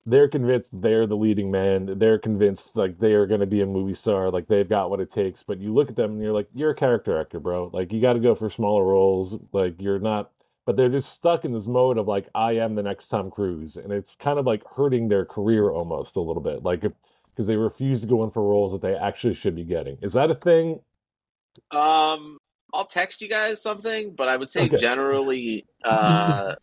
they're 0.06 0.27
convinced 0.27 0.70
they're 0.82 1.08
the 1.08 1.15
leading 1.15 1.50
man. 1.50 1.98
They're 1.98 2.20
convinced 2.20 2.75
like 2.75 3.00
they 3.00 3.13
are 3.13 3.25
going 3.25 3.39
to 3.39 3.46
be 3.46 3.62
a 3.62 3.65
movie 3.65 3.94
star, 3.94 4.30
like 4.30 4.48
they've 4.48 4.68
got 4.68 4.89
what 4.89 5.00
it 5.00 5.12
takes. 5.12 5.44
But 5.44 5.60
you 5.60 5.74
look 5.74 5.89
at 5.89 5.96
them 5.96 6.12
and 6.12 6.22
you're 6.22 6.34
like, 6.34 6.50
you're 6.53 6.72
a 6.72 6.75
character 6.75 7.20
actor, 7.20 7.39
bro. 7.39 7.70
Like 7.74 7.94
you 7.94 8.01
got 8.01 8.13
to 8.13 8.20
go 8.20 8.36
for 8.36 8.50
smaller 8.50 8.84
roles. 8.84 9.38
Like 9.53 9.82
you're 9.82 10.00
not. 10.00 10.32
But 10.65 10.77
they're 10.77 10.89
just 10.89 11.12
stuck 11.12 11.44
in 11.44 11.51
this 11.51 11.68
mode 11.68 11.98
of 11.98 12.08
like, 12.08 12.30
I 12.34 12.53
am 12.53 12.75
the 12.75 12.84
next 12.84 13.08
Tom 13.08 13.30
Cruise, 13.30 13.75
and 13.75 13.92
it's 13.92 14.15
kind 14.15 14.39
of 14.39 14.46
like 14.46 14.63
hurting 14.65 15.10
their 15.10 15.25
career 15.25 15.70
almost 15.70 16.15
a 16.15 16.22
little 16.22 16.42
bit, 16.42 16.63
like 16.63 16.82
because 16.82 17.48
they 17.48 17.58
refuse 17.58 18.01
to 18.01 18.08
go 18.08 18.24
in 18.24 18.32
for 18.32 18.44
roles 18.44 18.72
that 18.72 18.82
they 18.82 18.96
actually 18.96 19.34
should 19.34 19.56
be 19.56 19.65
getting. 19.65 19.98
Is 20.01 20.13
that 20.13 20.32
a 20.32 20.36
thing? 20.36 20.80
Um, 21.72 22.38
I'll 22.74 22.86
text 22.86 23.22
you 23.22 23.30
guys 23.30 23.62
something, 23.62 24.12
but 24.12 24.27
I 24.27 24.38
would 24.38 24.50
say 24.50 24.63
Okay. 24.63 24.77
generally, 24.77 25.65
uh, 25.86 26.56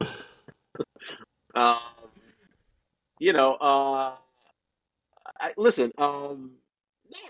um, 1.54 1.78
you 3.20 3.32
know, 3.32 3.54
uh, 3.54 4.14
I, 5.40 5.52
listen, 5.56 5.92
um, 5.98 6.52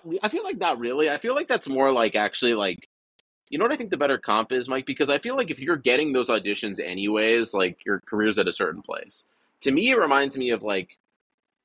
re- 0.04 0.20
I 0.22 0.28
feel 0.28 0.44
like 0.44 0.58
not 0.58 0.78
really. 0.78 1.10
I 1.10 1.18
feel 1.18 1.34
like 1.34 1.48
that's 1.48 1.68
more 1.68 1.92
like 1.92 2.14
actually 2.14 2.54
like, 2.54 2.88
you 3.50 3.58
know 3.58 3.64
what 3.64 3.72
I 3.72 3.76
think 3.76 3.90
the 3.90 3.96
better 3.96 4.18
comp 4.18 4.52
is, 4.52 4.68
Mike? 4.68 4.87
Because 4.87 5.08
I 5.10 5.18
feel 5.18 5.37
like 5.37 5.50
if 5.50 5.60
you're 5.60 5.76
getting 5.76 6.12
those 6.12 6.28
auditions 6.28 6.80
anyways, 6.80 7.54
like 7.54 7.84
your 7.84 8.00
career's 8.00 8.38
at 8.38 8.48
a 8.48 8.52
certain 8.52 8.82
place. 8.82 9.26
To 9.62 9.70
me, 9.70 9.90
it 9.90 9.98
reminds 9.98 10.37
me 10.38 10.50
of 10.50 10.62
like 10.62 10.98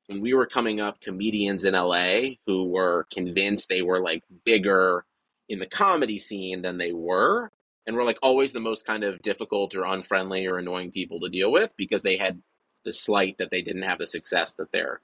when 0.08 0.22
we 0.22 0.34
were 0.34 0.46
coming 0.46 0.80
up, 0.80 1.02
comedians 1.02 1.66
in 1.66 1.74
LA 1.74 2.36
who 2.46 2.66
were 2.66 3.08
convinced 3.12 3.70
they 3.70 3.82
were 3.82 4.02
like 4.02 4.24
bigger 4.46 5.06
in 5.50 5.60
the 5.60 5.66
comedy 5.66 6.18
scene 6.18 6.62
than 6.62 6.78
they 6.78 6.92
were. 6.92 7.52
and 7.86 7.96
were 7.98 8.06
like 8.06 8.20
always 8.22 8.54
the 8.54 8.62
most 8.62 8.86
kind 8.86 9.04
of 9.04 9.22
difficult 9.22 9.76
or 9.76 9.84
unfriendly 9.84 10.48
or 10.48 10.58
annoying 10.58 10.90
people 10.92 11.20
to 11.20 11.28
deal 11.28 11.52
with 11.52 11.70
because 11.76 12.02
they 12.02 12.16
had 12.16 12.42
the 12.86 12.94
slight 12.94 13.38
that 13.38 13.52
they 13.52 13.62
didn't 13.62 13.82
have 13.82 13.98
the 13.98 14.08
success 14.08 14.54
that 14.54 14.72
their 14.72 15.02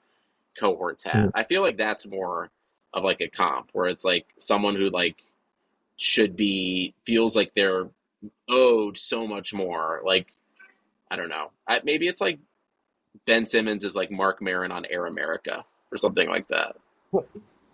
cohorts 0.58 1.04
had. 1.04 1.26
Mm. 1.26 1.32
I 1.36 1.44
feel 1.44 1.62
like 1.62 1.78
that's 1.78 2.08
more 2.08 2.50
of 2.94 3.04
like 3.04 3.22
a 3.22 3.28
comp 3.28 3.70
where 3.74 3.88
it's 3.88 4.06
like 4.06 4.26
someone 4.38 4.76
who 4.76 4.90
like 4.90 5.18
should 5.98 6.36
be 6.36 6.94
feels 7.06 7.36
like 7.36 7.52
they're 7.54 7.90
owed 8.50 8.98
so 8.98 9.28
much 9.28 9.54
more. 9.54 10.02
Like 10.06 10.28
I 11.12 11.16
don't 11.16 11.30
know. 11.30 11.52
I, 11.68 11.82
maybe 11.84 12.08
it's 12.08 12.22
like 12.22 12.40
Ben 13.26 13.46
Simmons 13.46 13.84
is 13.84 13.96
like 13.96 14.12
Marc 14.12 14.42
Maron 14.42 14.72
on 14.72 14.86
Air 14.86 15.06
America 15.06 15.64
or 15.92 15.98
something 15.98 16.30
like 16.30 16.48
that. 16.50 16.76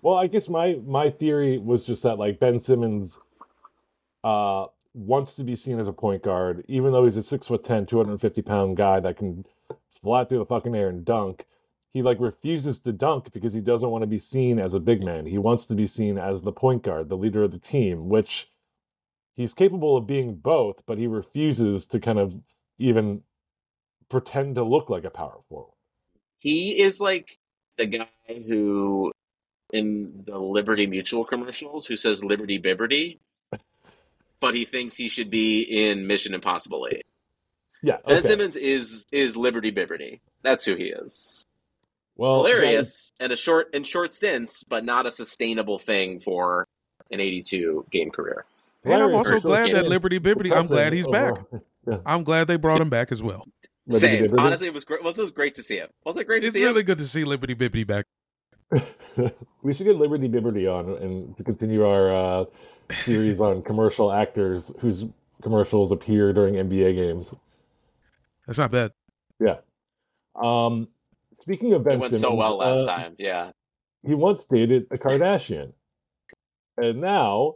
Well, 0.06 0.18
I 0.18 0.28
guess 0.28 0.48
my 0.48 0.76
my 0.86 1.10
theory 1.10 1.58
was 1.58 1.84
just 1.84 2.04
that 2.04 2.20
like 2.20 2.40
Ben 2.40 2.60
Simmons 2.60 3.18
uh 4.24 4.68
wants 4.94 5.34
to 5.34 5.44
be 5.44 5.56
seen 5.56 5.80
as 5.80 5.88
a 5.88 5.94
point 5.94 6.22
guard, 6.22 6.64
even 6.68 6.92
though 6.92 7.06
he's 7.06 7.18
a 7.18 7.24
six 7.24 7.48
foot 7.48 7.64
10, 7.64 7.88
250 7.88 8.44
pound 8.44 8.78
guy 8.78 9.00
that 9.00 9.18
can 9.18 9.44
fly 10.04 10.24
through 10.24 10.38
the 10.38 10.46
fucking 10.46 10.76
air 10.76 10.90
and 10.90 11.04
dunk. 11.04 11.48
He 11.92 12.04
like 12.04 12.20
refuses 12.20 12.78
to 12.82 12.92
dunk 12.92 13.34
because 13.34 13.52
he 13.52 13.62
doesn't 13.62 13.90
want 13.90 14.04
to 14.04 14.08
be 14.08 14.20
seen 14.20 14.60
as 14.60 14.76
a 14.76 14.80
big 14.80 15.04
man. 15.04 15.26
He 15.26 15.40
wants 15.40 15.66
to 15.66 15.74
be 15.74 15.88
seen 15.88 16.20
as 16.20 16.44
the 16.44 16.52
point 16.52 16.84
guard, 16.84 17.10
the 17.10 17.18
leader 17.18 17.42
of 17.42 17.52
the 17.52 17.58
team, 17.58 18.08
which 18.08 18.48
he's 19.34 19.56
capable 19.56 19.98
of 19.98 20.06
being 20.06 20.36
both, 20.36 20.84
but 20.86 21.00
he 21.00 21.08
refuses 21.08 21.88
to 21.88 22.00
kind 22.00 22.20
of 22.20 22.32
even 22.78 23.24
pretend 24.10 24.54
to 24.54 24.64
look 24.64 24.88
like 24.88 25.04
a 25.04 25.10
power 25.10 25.40
forward. 25.50 25.74
He 26.38 26.80
is 26.80 27.00
like 27.00 27.40
the 27.78 27.88
guy 27.88 28.08
who 28.48 29.12
in 29.74 30.24
the 30.26 30.38
Liberty 30.38 30.88
Mutual 30.88 31.26
commercials 31.26 31.86
who 31.88 31.96
says 31.98 32.24
Liberty 32.24 32.60
Bibberty, 32.60 33.18
but 34.40 34.54
he 34.56 34.66
thinks 34.66 34.96
he 34.96 35.08
should 35.08 35.30
be 35.30 35.62
in 35.62 36.08
Mission 36.08 36.34
Impossible 36.34 36.88
8. 36.92 37.06
Yeah, 37.82 37.98
Ben. 38.08 38.24
Simmons 38.24 38.56
is 38.56 39.06
is 39.12 39.36
Liberty 39.38 39.72
Bibberty. 39.72 40.20
That's 40.44 40.64
who 40.64 40.76
he 40.76 40.86
is. 40.86 41.46
well, 42.16 42.38
Hilarious 42.44 43.12
and 43.20 43.32
a 43.32 43.36
short 43.36 43.70
and 43.74 43.86
short 43.86 44.14
stints, 44.14 44.64
but 44.64 44.84
not 44.86 45.06
a 45.06 45.12
sustainable 45.12 45.78
thing 45.80 46.20
for 46.20 46.68
an 47.12 47.20
82 47.20 47.86
game 47.92 48.10
career. 48.12 48.46
that- 48.84 48.94
And 48.94 49.04
I'm 49.04 49.14
also 49.16 49.40
glad 49.40 49.72
that 49.74 49.86
Liberty 49.88 50.20
Bibbity, 50.20 50.52
I'm 50.56 50.68
glad 50.68 50.94
he's 50.94 51.08
back. 51.08 51.34
Overall. 51.88 52.02
I'm 52.06 52.24
glad 52.24 52.48
they 52.48 52.58
brought 52.58 52.82
him 52.82 52.90
back 52.90 53.12
as 53.12 53.22
well. 53.22 53.46
Same. 53.90 54.36
Honestly, 54.40 54.66
it 54.66 54.74
was 54.74 54.84
great. 54.86 55.04
Was 55.04 55.20
it 55.20 55.22
was 55.22 55.30
great 55.32 55.54
to 55.56 55.62
see 55.64 55.78
him? 55.78 55.90
Was 56.04 56.18
it 56.18 56.26
great 56.26 56.40
to 56.42 56.48
It's 56.48 56.56
see 56.56 56.64
really 56.64 56.80
him? 56.80 56.86
good 56.88 56.98
to 56.98 57.08
see 57.08 57.24
Liberty 57.24 57.54
Bibbity 57.54 57.86
back. 57.86 58.06
we 59.64 59.74
should 59.74 59.86
get 59.86 59.96
Liberty 59.96 60.28
Bibberty 60.28 60.72
on 60.72 61.02
and 61.02 61.38
to 61.38 61.44
continue 61.44 61.86
our 61.86 62.16
uh, 62.42 62.46
series 62.92 63.40
on 63.40 63.62
commercial 63.62 64.12
actors 64.12 64.72
whose 64.80 65.06
commercials 65.42 65.92
appear 65.92 66.34
during 66.34 66.56
NBA 66.56 66.96
games. 66.96 67.34
That's 68.48 68.60
not 68.60 68.72
bad. 68.72 68.92
Yeah. 69.40 69.58
Um, 70.36 70.88
speaking 71.42 71.74
of 71.74 71.84
Ben 71.84 71.94
It 71.94 72.00
went 72.00 72.10
Simmons, 72.12 72.22
so 72.22 72.36
well 72.36 72.58
last 72.58 72.80
uh, 72.80 72.86
time. 72.86 73.16
Yeah. 73.18 73.52
he 74.06 74.14
once 74.14 74.46
dated 74.46 74.88
a 74.92 74.98
Kardashian, 74.98 75.74
and 76.78 77.02
now, 77.02 77.56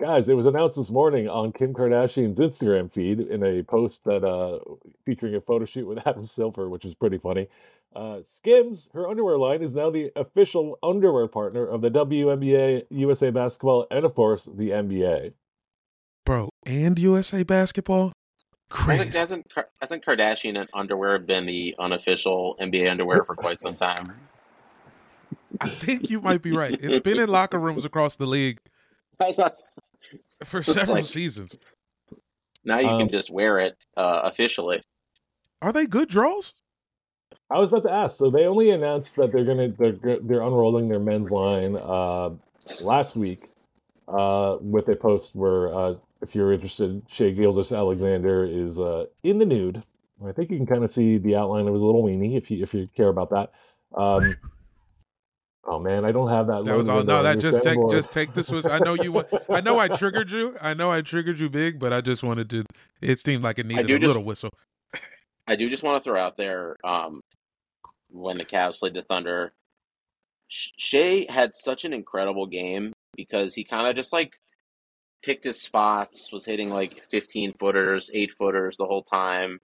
guys, 0.00 0.30
it 0.30 0.34
was 0.34 0.46
announced 0.46 0.76
this 0.76 0.88
morning 0.88 1.28
on 1.28 1.52
Kim 1.52 1.74
Kardashian's 1.74 2.38
Instagram 2.38 2.90
feed 2.90 3.20
in 3.20 3.44
a 3.44 3.62
post 3.62 4.02
that 4.04 4.24
uh, 4.24 4.58
featuring 5.04 5.34
a 5.34 5.42
photo 5.42 5.66
shoot 5.66 5.86
with 5.86 5.98
Adam 6.06 6.24
Silver, 6.24 6.70
which 6.70 6.86
is 6.86 6.94
pretty 6.94 7.18
funny. 7.18 7.46
Uh, 7.94 8.20
Skims, 8.24 8.88
her 8.94 9.06
underwear 9.06 9.36
line, 9.36 9.62
is 9.62 9.74
now 9.74 9.90
the 9.90 10.10
official 10.16 10.78
underwear 10.82 11.28
partner 11.28 11.66
of 11.66 11.82
the 11.82 11.90
WNBA, 11.90 12.86
USA 12.90 13.30
Basketball, 13.30 13.86
and 13.90 14.06
of 14.06 14.14
course 14.14 14.44
the 14.44 14.70
NBA. 14.70 15.34
Bro, 16.24 16.48
and 16.64 16.98
USA 16.98 17.42
basketball? 17.42 18.12
Hasn't, 18.70 18.98
Crazy. 18.98 19.18
hasn't 19.18 19.52
hasn't 19.80 20.04
Kardashian 20.04 20.58
and 20.58 20.68
underwear 20.72 21.18
been 21.18 21.44
the 21.44 21.74
unofficial 21.78 22.56
NBA 22.60 22.90
underwear 22.90 23.24
for 23.24 23.34
quite 23.34 23.60
some 23.60 23.74
time? 23.74 24.14
I 25.60 25.68
think 25.70 26.08
you 26.08 26.22
might 26.22 26.40
be 26.40 26.52
right. 26.52 26.78
It's 26.80 27.00
been 27.00 27.18
in 27.18 27.28
locker 27.28 27.58
rooms 27.58 27.84
across 27.84 28.16
the 28.16 28.26
league 28.26 28.60
for 30.44 30.62
several 30.62 30.96
like- 30.96 31.04
seasons. 31.04 31.56
now 32.64 32.78
you 32.78 32.88
Um, 32.88 32.98
can 33.00 33.08
just 33.08 33.30
wear 33.30 33.58
it 33.58 33.76
uh, 33.96 34.20
officially. 34.24 34.82
Are 35.62 35.72
they 35.72 35.86
good 35.86 36.08
draws? 36.08 36.54
I 37.50 37.58
was 37.58 37.68
about 37.68 37.82
to 37.82 37.92
ask. 37.92 38.16
So 38.16 38.30
they 38.30 38.46
only 38.46 38.70
announced 38.70 39.16
that 39.16 39.32
they're 39.32 39.44
gonna 39.44 39.68
they're 39.78 40.18
they're 40.22 40.40
unrolling 40.42 40.88
their 40.88 41.00
men's 41.00 41.30
line 41.30 41.76
uh, 41.76 42.30
last 42.80 43.16
week 43.16 43.48
uh, 44.08 44.56
with 44.60 44.88
a 44.88 44.96
post 44.96 45.34
where 45.34 45.74
uh, 45.74 45.94
if 46.22 46.34
you're 46.34 46.52
interested, 46.52 47.02
Shai 47.08 47.30
Gilgeous-Alexander 47.30 48.44
is 48.44 48.78
uh, 48.78 49.06
in 49.22 49.38
the 49.38 49.44
nude. 49.46 49.82
I 50.26 50.32
think 50.32 50.50
you 50.50 50.58
can 50.58 50.66
kind 50.66 50.84
of 50.84 50.92
see 50.92 51.16
the 51.18 51.34
outline 51.36 51.66
of 51.66 51.72
his 51.74 51.82
little 51.82 52.02
weenie 52.04 52.36
if 52.36 52.50
you 52.50 52.62
if 52.62 52.72
you 52.74 52.88
care 52.96 53.08
about 53.08 53.30
that. 53.30 53.52
Um, 53.98 54.36
oh 55.64 55.78
man, 55.78 56.04
I 56.04 56.12
don't 56.12 56.28
have 56.28 56.46
that. 56.48 56.64
That 56.64 56.76
was 56.76 56.88
all. 56.88 57.02
No, 57.02 57.22
that 57.22 57.38
just 57.38 57.62
take 57.62 57.78
soundboard. 57.78 57.90
just 57.90 58.10
take 58.10 58.34
this 58.34 58.50
was. 58.50 58.66
I 58.66 58.78
know 58.78 58.94
you. 58.94 59.12
want- 59.12 59.28
I 59.48 59.60
know 59.60 59.78
I 59.78 59.88
triggered 59.88 60.30
you. 60.32 60.56
I 60.60 60.74
know 60.74 60.90
I 60.90 61.02
triggered 61.02 61.38
you 61.38 61.48
big, 61.48 61.78
but 61.78 61.92
I 61.92 62.00
just 62.00 62.22
wanted 62.22 62.50
to. 62.50 62.64
It 63.00 63.18
seemed 63.20 63.42
like 63.42 63.58
it 63.58 63.66
needed 63.66 63.86
do 63.86 63.96
a 63.96 63.98
just- 63.98 64.08
little 64.08 64.24
whistle. 64.24 64.50
I 65.46 65.56
do 65.56 65.68
just 65.68 65.82
want 65.82 65.96
to 66.02 66.08
throw 66.08 66.20
out 66.20 66.36
there 66.36 66.76
um, 66.84 67.20
when 68.08 68.38
the 68.38 68.44
Cavs 68.44 68.78
played 68.78 68.94
the 68.94 69.02
Thunder, 69.02 69.52
Sh- 70.48 70.68
Shai 70.78 71.26
had 71.28 71.56
such 71.56 71.84
an 71.84 71.92
incredible 71.92 72.46
game 72.46 72.92
because 73.16 73.54
he 73.54 73.64
kind 73.64 73.88
of 73.88 73.96
just 73.96 74.12
like 74.12 74.34
picked 75.24 75.42
his 75.44 75.60
spots, 75.60 76.30
was 76.32 76.44
hitting 76.44 76.70
like 76.70 77.04
15 77.10 77.54
footers, 77.58 78.10
eight 78.14 78.30
footers 78.30 78.76
the 78.76 78.86
whole 78.86 79.02
time. 79.02 79.58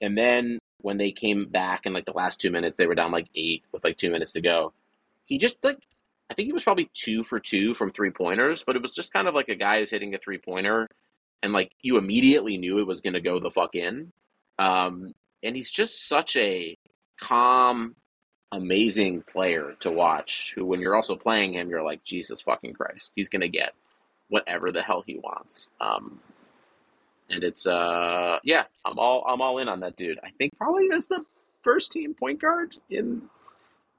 And 0.00 0.18
then 0.18 0.58
when 0.80 0.96
they 0.98 1.12
came 1.12 1.44
back 1.46 1.86
in 1.86 1.92
like 1.92 2.04
the 2.04 2.12
last 2.12 2.40
two 2.40 2.50
minutes, 2.50 2.74
they 2.76 2.86
were 2.86 2.94
down 2.96 3.12
like 3.12 3.28
eight 3.36 3.62
with 3.72 3.84
like 3.84 3.96
two 3.96 4.10
minutes 4.10 4.32
to 4.32 4.40
go. 4.40 4.72
He 5.28 5.38
just 5.38 5.62
like, 5.62 5.78
I 6.30 6.34
think 6.34 6.46
he 6.46 6.52
was 6.52 6.64
probably 6.64 6.90
two 6.94 7.22
for 7.22 7.38
two 7.38 7.74
from 7.74 7.90
three 7.90 8.10
pointers, 8.10 8.64
but 8.66 8.76
it 8.76 8.82
was 8.82 8.94
just 8.94 9.12
kind 9.12 9.28
of 9.28 9.34
like 9.34 9.48
a 9.48 9.54
guy 9.54 9.78
who's 9.78 9.90
hitting 9.90 10.14
a 10.14 10.18
three 10.18 10.38
pointer 10.38 10.88
and 11.42 11.52
like 11.52 11.70
you 11.80 11.98
immediately 11.98 12.56
knew 12.58 12.78
it 12.78 12.86
was 12.86 13.00
going 13.00 13.14
to 13.14 13.20
go 13.20 13.38
the 13.38 13.50
fuck 13.50 13.74
in. 13.74 14.12
Um, 14.58 15.14
and 15.42 15.54
he's 15.54 15.70
just 15.70 16.08
such 16.08 16.36
a 16.36 16.76
calm, 17.20 17.94
amazing 18.50 19.22
player 19.22 19.74
to 19.80 19.90
watch. 19.90 20.52
Who, 20.54 20.64
when 20.64 20.80
you're 20.80 20.96
also 20.96 21.16
playing 21.16 21.52
him, 21.54 21.68
you're 21.68 21.84
like, 21.84 22.02
Jesus 22.04 22.40
fucking 22.40 22.74
Christ, 22.74 23.12
he's 23.14 23.28
gonna 23.28 23.48
get 23.48 23.72
whatever 24.28 24.72
the 24.72 24.82
hell 24.82 25.04
he 25.06 25.16
wants. 25.18 25.70
Um, 25.80 26.20
and 27.30 27.44
it's 27.44 27.66
uh, 27.66 28.38
yeah, 28.42 28.64
I'm 28.84 28.98
all 28.98 29.24
I'm 29.26 29.40
all 29.40 29.58
in 29.58 29.68
on 29.68 29.80
that 29.80 29.96
dude. 29.96 30.18
I 30.24 30.30
think 30.30 30.56
probably 30.56 30.88
as 30.92 31.06
the 31.06 31.24
first 31.62 31.92
team 31.92 32.14
point 32.14 32.40
guard 32.40 32.76
in 32.90 33.22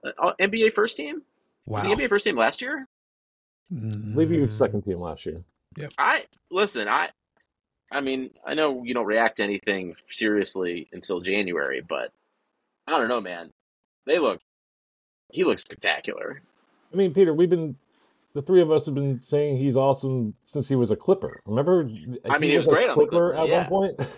Uh, 0.05 0.11
uh, 0.17 0.33
NBA 0.39 0.73
first 0.73 0.97
team. 0.97 1.23
Wow. 1.65 1.79
Was 1.79 1.83
the 1.85 1.95
NBA 1.95 2.09
first 2.09 2.25
team 2.25 2.37
last 2.37 2.61
year? 2.61 2.87
I 3.71 3.75
believe 3.75 4.29
he 4.29 4.49
second 4.49 4.81
team 4.81 4.99
last 4.99 5.25
year. 5.25 5.43
I 5.97 6.25
listen. 6.49 6.87
I, 6.87 7.09
I 7.91 8.01
mean, 8.01 8.31
I 8.45 8.55
know 8.55 8.83
you 8.83 8.93
don't 8.93 9.05
react 9.05 9.37
to 9.37 9.43
anything 9.43 9.95
seriously 10.09 10.89
until 10.91 11.19
January, 11.19 11.81
but 11.81 12.11
I 12.87 12.97
don't 12.97 13.07
know, 13.07 13.21
man. 13.21 13.51
They 14.05 14.17
look. 14.17 14.41
He 15.31 15.43
looks 15.43 15.61
spectacular. 15.61 16.41
I 16.91 16.95
mean, 16.95 17.13
Peter, 17.13 17.33
we've 17.33 17.49
been 17.49 17.75
the 18.33 18.41
three 18.41 18.61
of 18.61 18.71
us 18.71 18.85
have 18.85 18.95
been 18.95 19.21
saying 19.21 19.57
he's 19.57 19.75
awesome 19.75 20.33
since 20.45 20.67
he 20.67 20.75
was 20.75 20.91
a 20.91 20.95
Clipper. 20.95 21.41
Remember? 21.45 21.89
I 22.29 22.37
mean, 22.37 22.51
he 22.51 22.57
was 22.57 22.67
great 22.67 22.87
a 22.87 22.91
on 22.91 22.97
the 22.97 23.05
Clipper 23.05 23.33
at 23.33 23.47
yeah. 23.47 23.69
one 23.69 23.95
point. 23.95 24.09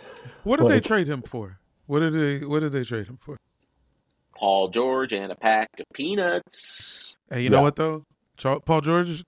What 0.43 0.59
did 0.59 0.69
they 0.69 0.79
trade 0.79 1.07
him 1.07 1.21
for? 1.21 1.59
What 1.87 1.99
did 1.99 2.13
they 2.13 2.45
What 2.45 2.61
did 2.61 2.71
they 2.71 2.83
trade 2.83 3.07
him 3.07 3.19
for? 3.21 3.37
Paul 4.41 4.69
George 4.69 5.13
and 5.13 5.31
a 5.31 5.35
pack 5.35 5.69
of 5.79 5.85
peanuts. 5.93 7.15
Hey, 7.29 7.43
you 7.43 7.49
know 7.51 7.57
Yeah. 7.57 7.61
what 7.61 7.75
though? 7.75 8.05
Char- 8.37 8.59
Paul 8.59 8.81
George. 8.81 9.23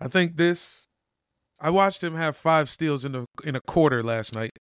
I 0.00 0.08
think 0.08 0.36
this. 0.38 0.86
I 1.60 1.68
watched 1.68 2.02
him 2.02 2.14
have 2.14 2.38
five 2.38 2.70
steals 2.70 3.04
in 3.04 3.14
a 3.14 3.26
in 3.44 3.54
a 3.54 3.60
quarter 3.60 4.02
last 4.02 4.34
night. 4.34 4.52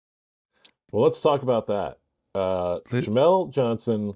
Well, 0.92 1.04
let's 1.04 1.22
talk 1.22 1.44
about 1.44 1.68
that. 1.68 1.98
Uh, 2.36 2.80
Let- 2.92 3.06
Jamel 3.06 3.52
Johnson 3.52 4.14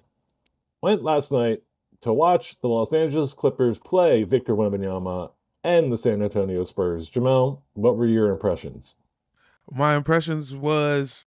went 0.82 1.02
last 1.02 1.32
night 1.32 1.64
to 2.02 2.12
watch 2.12 2.58
the 2.62 2.68
Los 2.68 2.92
Angeles 2.92 3.34
Clippers 3.34 3.80
play 3.80 4.24
Victor 4.24 4.54
Wembanyama 4.56 5.32
and 5.64 5.94
the 5.94 5.98
San 5.98 6.22
Antonio 6.22 6.66
Spurs. 6.66 7.10
Jamel, 7.10 7.62
what 7.74 7.96
were 7.96 8.06
your 8.06 8.30
impressions? 8.32 8.98
My 9.72 9.96
impressions 9.96 10.54
was, 10.54 11.26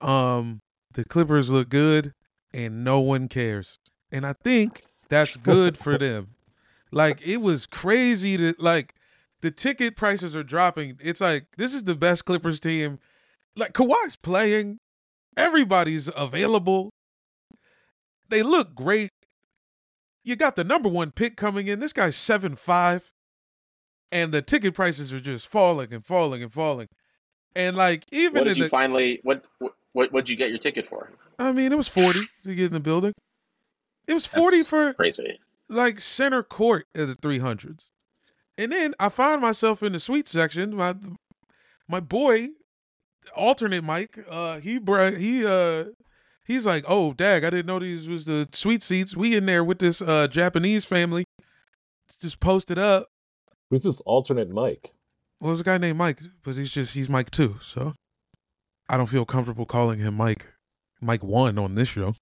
um, 0.00 0.58
the 0.94 1.04
Clippers 1.04 1.48
look 1.48 1.68
good, 1.68 2.12
and 2.52 2.84
no 2.84 3.00
one 3.00 3.28
cares, 3.28 3.78
and 4.10 4.26
I 4.26 4.32
think 4.32 4.84
that's 5.08 5.36
good 5.36 5.76
for 5.76 5.98
them. 5.98 6.34
Like 6.90 7.26
it 7.26 7.38
was 7.38 7.66
crazy 7.66 8.36
to 8.36 8.54
like 8.58 8.94
the 9.40 9.50
ticket 9.50 9.96
prices 9.96 10.34
are 10.34 10.42
dropping. 10.42 10.98
It's 11.02 11.20
like 11.20 11.46
this 11.56 11.74
is 11.74 11.84
the 11.84 11.94
best 11.94 12.24
Clippers 12.24 12.60
team. 12.60 12.98
Like 13.56 13.72
Kawhi's 13.72 14.16
playing, 14.16 14.78
everybody's 15.36 16.08
available. 16.16 16.90
They 18.28 18.42
look 18.42 18.74
great. 18.74 19.10
You 20.24 20.36
got 20.36 20.56
the 20.56 20.64
number 20.64 20.88
one 20.88 21.10
pick 21.10 21.36
coming 21.36 21.68
in. 21.68 21.80
This 21.80 21.92
guy's 21.92 22.16
seven 22.16 22.56
five, 22.56 23.10
and 24.12 24.32
the 24.32 24.42
ticket 24.42 24.74
prices 24.74 25.12
are 25.12 25.20
just 25.20 25.46
falling 25.46 25.92
and 25.92 26.04
falling 26.04 26.42
and 26.42 26.52
falling. 26.52 26.88
And 27.56 27.76
like 27.76 28.04
even 28.12 28.40
What 28.40 28.48
did 28.48 28.56
you 28.56 28.64
the, 28.64 28.70
finally? 28.70 29.20
What 29.22 29.46
what 29.58 29.74
what'd 30.06 30.28
you 30.28 30.36
get 30.36 30.50
your 30.50 30.58
ticket 30.58 30.86
for? 30.86 31.10
I 31.38 31.52
mean, 31.52 31.72
it 31.72 31.76
was 31.76 31.88
forty 31.88 32.20
to 32.44 32.54
get 32.54 32.66
in 32.66 32.72
the 32.72 32.80
building. 32.80 33.12
It 34.06 34.14
was 34.14 34.26
forty 34.26 34.58
That's 34.58 34.68
for 34.68 34.92
crazy. 34.94 35.38
like 35.68 36.00
center 36.00 36.42
court 36.42 36.86
at 36.94 37.08
the 37.08 37.14
three 37.14 37.38
hundreds, 37.38 37.90
and 38.56 38.72
then 38.72 38.94
I 38.98 39.08
find 39.08 39.40
myself 39.42 39.82
in 39.82 39.92
the 39.92 40.00
suite 40.00 40.28
section. 40.28 40.74
My 40.74 40.94
my 41.88 42.00
boy, 42.00 42.48
alternate 43.34 43.84
Mike, 43.84 44.18
uh, 44.28 44.60
he 44.60 44.78
brought 44.78 45.14
he 45.14 45.44
uh 45.44 45.86
he's 46.44 46.64
like, 46.66 46.84
oh 46.88 47.12
dag, 47.12 47.44
I 47.44 47.50
didn't 47.50 47.66
know 47.66 47.78
these 47.78 48.08
was 48.08 48.24
the 48.24 48.48
suite 48.52 48.82
seats. 48.82 49.16
We 49.16 49.36
in 49.36 49.46
there 49.46 49.62
with 49.64 49.78
this 49.78 50.00
uh 50.00 50.26
Japanese 50.28 50.84
family, 50.84 51.24
just 52.20 52.40
posted 52.40 52.78
up. 52.78 53.06
Who's 53.70 53.82
this 53.82 54.00
alternate 54.00 54.48
Mike? 54.50 54.92
Well, 55.40 55.50
there's 55.50 55.60
a 55.60 55.64
guy 55.64 55.78
named 55.78 55.98
Mike, 55.98 56.20
but 56.42 56.56
he's 56.56 56.72
just 56.72 56.94
he's 56.94 57.08
Mike 57.10 57.30
too. 57.30 57.56
So 57.60 57.92
I 58.88 58.96
don't 58.96 59.06
feel 59.06 59.24
comfortable 59.24 59.66
calling 59.66 59.98
him 59.98 60.14
Mike, 60.14 60.46
Mike 61.00 61.22
one 61.22 61.58
on 61.58 61.74
this 61.74 61.88
show. 61.88 62.14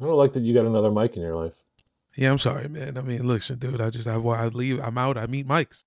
I 0.00 0.04
don't 0.04 0.16
like 0.16 0.32
that 0.32 0.42
you 0.42 0.54
got 0.54 0.66
another 0.66 0.90
Mike 0.90 1.16
in 1.16 1.22
your 1.22 1.36
life. 1.36 1.54
Yeah, 2.16 2.32
I'm 2.32 2.38
sorry, 2.38 2.68
man. 2.68 2.96
I 2.96 3.02
mean, 3.02 3.26
listen, 3.26 3.58
dude. 3.58 3.80
I 3.80 3.90
just 3.90 4.08
I, 4.08 4.16
I 4.16 4.48
leave. 4.48 4.80
I'm 4.80 4.98
out. 4.98 5.16
I 5.16 5.26
meet 5.26 5.46
Mike's. 5.46 5.84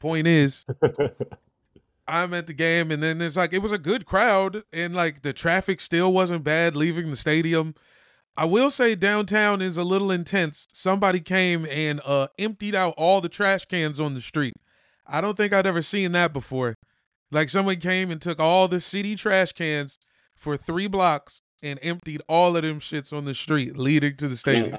Point 0.00 0.26
is, 0.26 0.66
I'm 2.08 2.34
at 2.34 2.46
the 2.46 2.52
game, 2.52 2.90
and 2.90 3.02
then 3.02 3.18
there's 3.18 3.36
like 3.36 3.52
it 3.52 3.60
was 3.60 3.72
a 3.72 3.78
good 3.78 4.04
crowd, 4.04 4.64
and 4.72 4.94
like 4.94 5.22
the 5.22 5.32
traffic 5.32 5.80
still 5.80 6.12
wasn't 6.12 6.44
bad 6.44 6.76
leaving 6.76 7.10
the 7.10 7.16
stadium. 7.16 7.74
I 8.36 8.46
will 8.46 8.70
say 8.70 8.96
downtown 8.96 9.62
is 9.62 9.76
a 9.76 9.84
little 9.84 10.10
intense. 10.10 10.66
Somebody 10.72 11.20
came 11.20 11.66
and 11.66 12.00
uh 12.04 12.28
emptied 12.38 12.74
out 12.74 12.94
all 12.96 13.20
the 13.20 13.28
trash 13.28 13.64
cans 13.66 14.00
on 14.00 14.14
the 14.14 14.20
street. 14.20 14.54
I 15.06 15.20
don't 15.20 15.36
think 15.36 15.52
I'd 15.52 15.66
ever 15.66 15.82
seen 15.82 16.12
that 16.12 16.32
before. 16.32 16.76
Like 17.34 17.48
someone 17.48 17.80
came 17.80 18.12
and 18.12 18.22
took 18.22 18.38
all 18.38 18.68
the 18.68 18.78
city 18.78 19.16
trash 19.16 19.52
cans 19.52 19.98
for 20.36 20.56
three 20.56 20.86
blocks 20.86 21.42
and 21.64 21.80
emptied 21.82 22.22
all 22.28 22.56
of 22.56 22.62
them 22.62 22.78
shits 22.78 23.12
on 23.12 23.24
the 23.24 23.34
street 23.34 23.76
leading 23.76 24.16
to 24.18 24.28
the 24.28 24.36
stadium. 24.36 24.78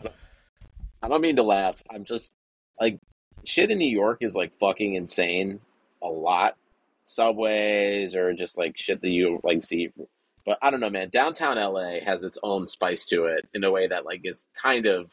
I 1.03 1.09
don't 1.09 1.19
mean 1.19 1.35
to 1.35 1.43
laugh. 1.43 1.83
I'm 1.89 2.05
just 2.05 2.37
like 2.79 2.97
shit 3.43 3.71
in 3.71 3.77
New 3.77 3.89
York 3.89 4.19
is 4.21 4.35
like 4.35 4.53
fucking 4.57 4.95
insane 4.95 5.59
a 6.01 6.07
lot. 6.07 6.55
Subways 7.03 8.15
or 8.15 8.33
just 8.33 8.57
like 8.57 8.77
shit 8.77 9.01
that 9.01 9.09
you 9.09 9.41
like 9.43 9.61
see. 9.61 9.91
But 10.45 10.57
I 10.61 10.71
don't 10.71 10.79
know, 10.79 10.89
man. 10.89 11.09
Downtown 11.09 11.57
LA 11.57 11.99
has 12.05 12.23
its 12.23 12.39
own 12.41 12.67
spice 12.67 13.05
to 13.07 13.25
it 13.25 13.49
in 13.53 13.65
a 13.65 13.71
way 13.71 13.87
that 13.87 14.05
like 14.05 14.21
is 14.23 14.47
kind 14.55 14.85
of 14.85 15.11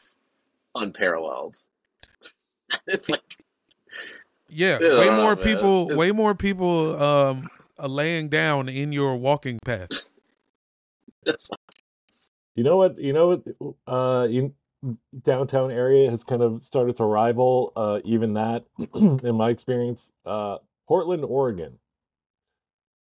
unparalleled. 0.75 1.57
it's 2.87 3.09
like 3.09 3.43
Yeah, 4.53 4.77
Yeah, 4.79 4.99
way 4.99 5.09
I 5.09 5.17
more 5.17 5.35
man. 5.35 5.43
people, 5.43 5.87
way 5.95 6.11
more 6.11 6.35
people 6.35 7.01
um 7.01 7.49
are 7.77 7.87
laying 7.89 8.29
down 8.29 8.69
in 8.69 8.91
your 8.91 9.15
walking 9.17 9.59
path. 9.65 9.89
it's 11.25 11.49
You 12.55 12.63
know 12.63 12.77
what? 12.77 12.99
You 12.99 13.13
know 13.13 13.41
what? 13.57 13.75
Uh, 13.87 14.27
you, 14.27 14.53
downtown 15.23 15.71
area 15.71 16.09
has 16.09 16.23
kind 16.23 16.41
of 16.41 16.61
started 16.61 16.97
to 16.97 17.05
rival 17.05 17.73
uh, 17.75 17.99
even 18.03 18.33
that, 18.33 18.65
in 18.95 19.35
my 19.35 19.49
experience. 19.49 20.11
Uh, 20.25 20.57
Portland, 20.87 21.23
Oregon. 21.25 21.79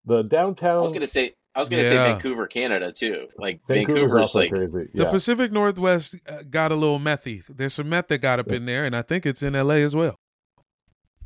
The 0.06 0.22
downtown. 0.22 0.78
I 0.78 0.80
was 0.80 0.92
gonna 0.92 1.06
say 1.06 1.34
I 1.54 1.60
was 1.60 1.68
gonna 1.68 1.82
say 1.82 1.96
Vancouver, 1.96 2.46
Canada 2.46 2.92
too. 2.92 3.28
Like 3.36 3.60
Vancouver's 3.66 4.00
Vancouver's 4.00 4.34
like 4.34 4.50
crazy. 4.50 4.88
The 4.94 5.06
Pacific 5.06 5.52
Northwest 5.52 6.16
uh, 6.26 6.42
got 6.48 6.72
a 6.72 6.74
little 6.74 6.98
methy. 6.98 7.44
There's 7.46 7.74
some 7.74 7.88
meth 7.88 8.08
that 8.08 8.18
got 8.18 8.38
up 8.38 8.50
in 8.50 8.64
there, 8.64 8.84
and 8.84 8.96
I 8.96 9.02
think 9.02 9.26
it's 9.26 9.42
in 9.42 9.52
LA 9.52 9.74
as 9.74 9.94
well. 9.94 10.18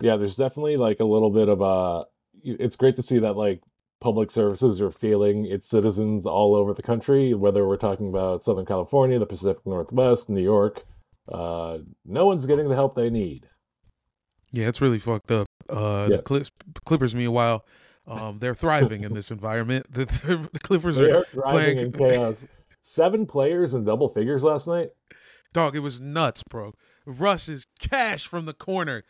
Yeah, 0.02 0.16
there's 0.16 0.34
definitely 0.34 0.76
like 0.76 1.00
a 1.00 1.04
little 1.04 1.30
bit 1.30 1.48
of 1.48 1.60
a. 1.60 2.04
It's 2.42 2.76
great 2.76 2.96
to 2.96 3.02
see 3.02 3.20
that 3.20 3.36
like 3.36 3.60
public 4.00 4.30
services 4.30 4.80
are 4.80 4.90
failing 4.90 5.46
its 5.46 5.68
citizens 5.68 6.26
all 6.26 6.56
over 6.56 6.74
the 6.74 6.82
country, 6.82 7.34
whether 7.34 7.66
we're 7.66 7.76
talking 7.76 8.08
about 8.08 8.42
Southern 8.42 8.66
California, 8.66 9.18
the 9.18 9.26
Pacific 9.26 9.64
Northwest, 9.64 10.28
New 10.28 10.42
York. 10.42 10.84
Uh, 11.32 11.78
no 12.04 12.26
one's 12.26 12.44
getting 12.46 12.68
the 12.68 12.74
help 12.74 12.96
they 12.96 13.10
need. 13.10 13.46
Yeah, 14.50 14.68
it's 14.68 14.80
really 14.80 14.98
fucked 14.98 15.30
up. 15.30 15.46
Uh, 15.70 16.08
Yeah. 16.10 16.16
The 16.16 16.22
Clips, 16.22 16.50
Clippers, 16.84 17.14
meanwhile, 17.14 17.64
um, 18.08 18.40
they're 18.40 18.54
thriving 18.54 19.04
in 19.04 19.14
this 19.14 19.30
environment. 19.30 19.86
The, 19.92 20.48
the 20.52 20.58
Clippers 20.58 20.96
They 20.96 21.10
are 21.10 21.18
are 21.18 21.24
thriving 21.24 21.78
in 21.78 21.92
chaos. 22.10 22.36
Seven 22.82 23.24
players 23.26 23.74
in 23.74 23.84
double 23.84 24.08
figures 24.08 24.42
last 24.42 24.66
night. 24.66 24.88
Dog, 25.52 25.76
it 25.76 25.80
was 25.80 26.00
nuts, 26.00 26.42
bro. 26.42 26.72
Russ 27.06 27.48
is 27.48 27.66
cash 27.78 28.26
from 28.26 28.46
the 28.46 28.54
corner. 28.54 29.04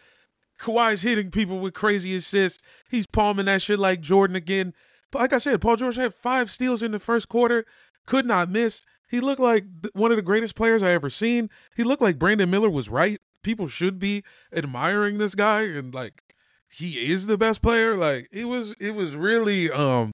Kawhi's 0.58 1.02
hitting 1.02 1.30
people 1.30 1.58
with 1.58 1.74
crazy 1.74 2.14
assists. 2.16 2.62
He's 2.90 3.06
palming 3.06 3.46
that 3.46 3.62
shit 3.62 3.78
like 3.78 4.00
Jordan 4.00 4.36
again. 4.36 4.74
But 5.10 5.20
like 5.20 5.32
I 5.32 5.38
said, 5.38 5.60
Paul 5.60 5.76
George 5.76 5.96
had 5.96 6.14
five 6.14 6.50
steals 6.50 6.82
in 6.82 6.92
the 6.92 6.98
first 6.98 7.28
quarter, 7.28 7.64
could 8.06 8.26
not 8.26 8.48
miss. 8.48 8.84
He 9.08 9.20
looked 9.20 9.40
like 9.40 9.64
one 9.92 10.10
of 10.10 10.16
the 10.16 10.22
greatest 10.22 10.54
players 10.54 10.82
I 10.82 10.92
ever 10.92 11.10
seen. 11.10 11.50
He 11.76 11.84
looked 11.84 12.02
like 12.02 12.18
Brandon 12.18 12.50
Miller 12.50 12.70
was 12.70 12.88
right. 12.88 13.20
People 13.42 13.68
should 13.68 13.98
be 13.98 14.22
admiring 14.54 15.18
this 15.18 15.34
guy 15.34 15.62
and 15.62 15.92
like 15.92 16.22
he 16.68 17.10
is 17.10 17.26
the 17.26 17.36
best 17.36 17.60
player. 17.60 17.94
Like 17.94 18.28
it 18.32 18.46
was 18.46 18.74
it 18.80 18.94
was 18.94 19.14
really 19.14 19.70
um 19.70 20.12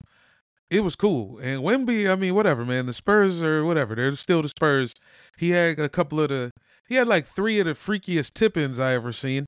it 0.70 0.82
was 0.82 0.96
cool. 0.96 1.38
And 1.38 1.62
Wemby, 1.62 2.10
I 2.10 2.16
mean, 2.16 2.34
whatever, 2.34 2.64
man. 2.64 2.86
The 2.86 2.92
Spurs 2.92 3.42
or 3.42 3.64
whatever, 3.64 3.94
they're 3.94 4.14
still 4.16 4.42
the 4.42 4.48
Spurs. 4.48 4.94
He 5.38 5.50
had 5.50 5.78
a 5.78 5.88
couple 5.88 6.20
of 6.20 6.30
the 6.30 6.50
he 6.88 6.96
had 6.96 7.06
like 7.06 7.26
three 7.26 7.60
of 7.60 7.66
the 7.66 7.74
freakiest 7.74 8.34
tip-ins 8.34 8.80
I 8.80 8.94
ever 8.94 9.12
seen. 9.12 9.46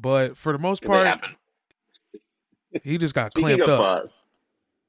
But 0.00 0.36
for 0.36 0.52
the 0.52 0.58
most 0.58 0.82
part, 0.82 1.20
he 2.82 2.98
just 2.98 3.14
got 3.14 3.30
Speaking 3.30 3.56
clamped 3.56 3.64
of 3.64 3.70
up. 3.70 4.00
fuzz, 4.00 4.22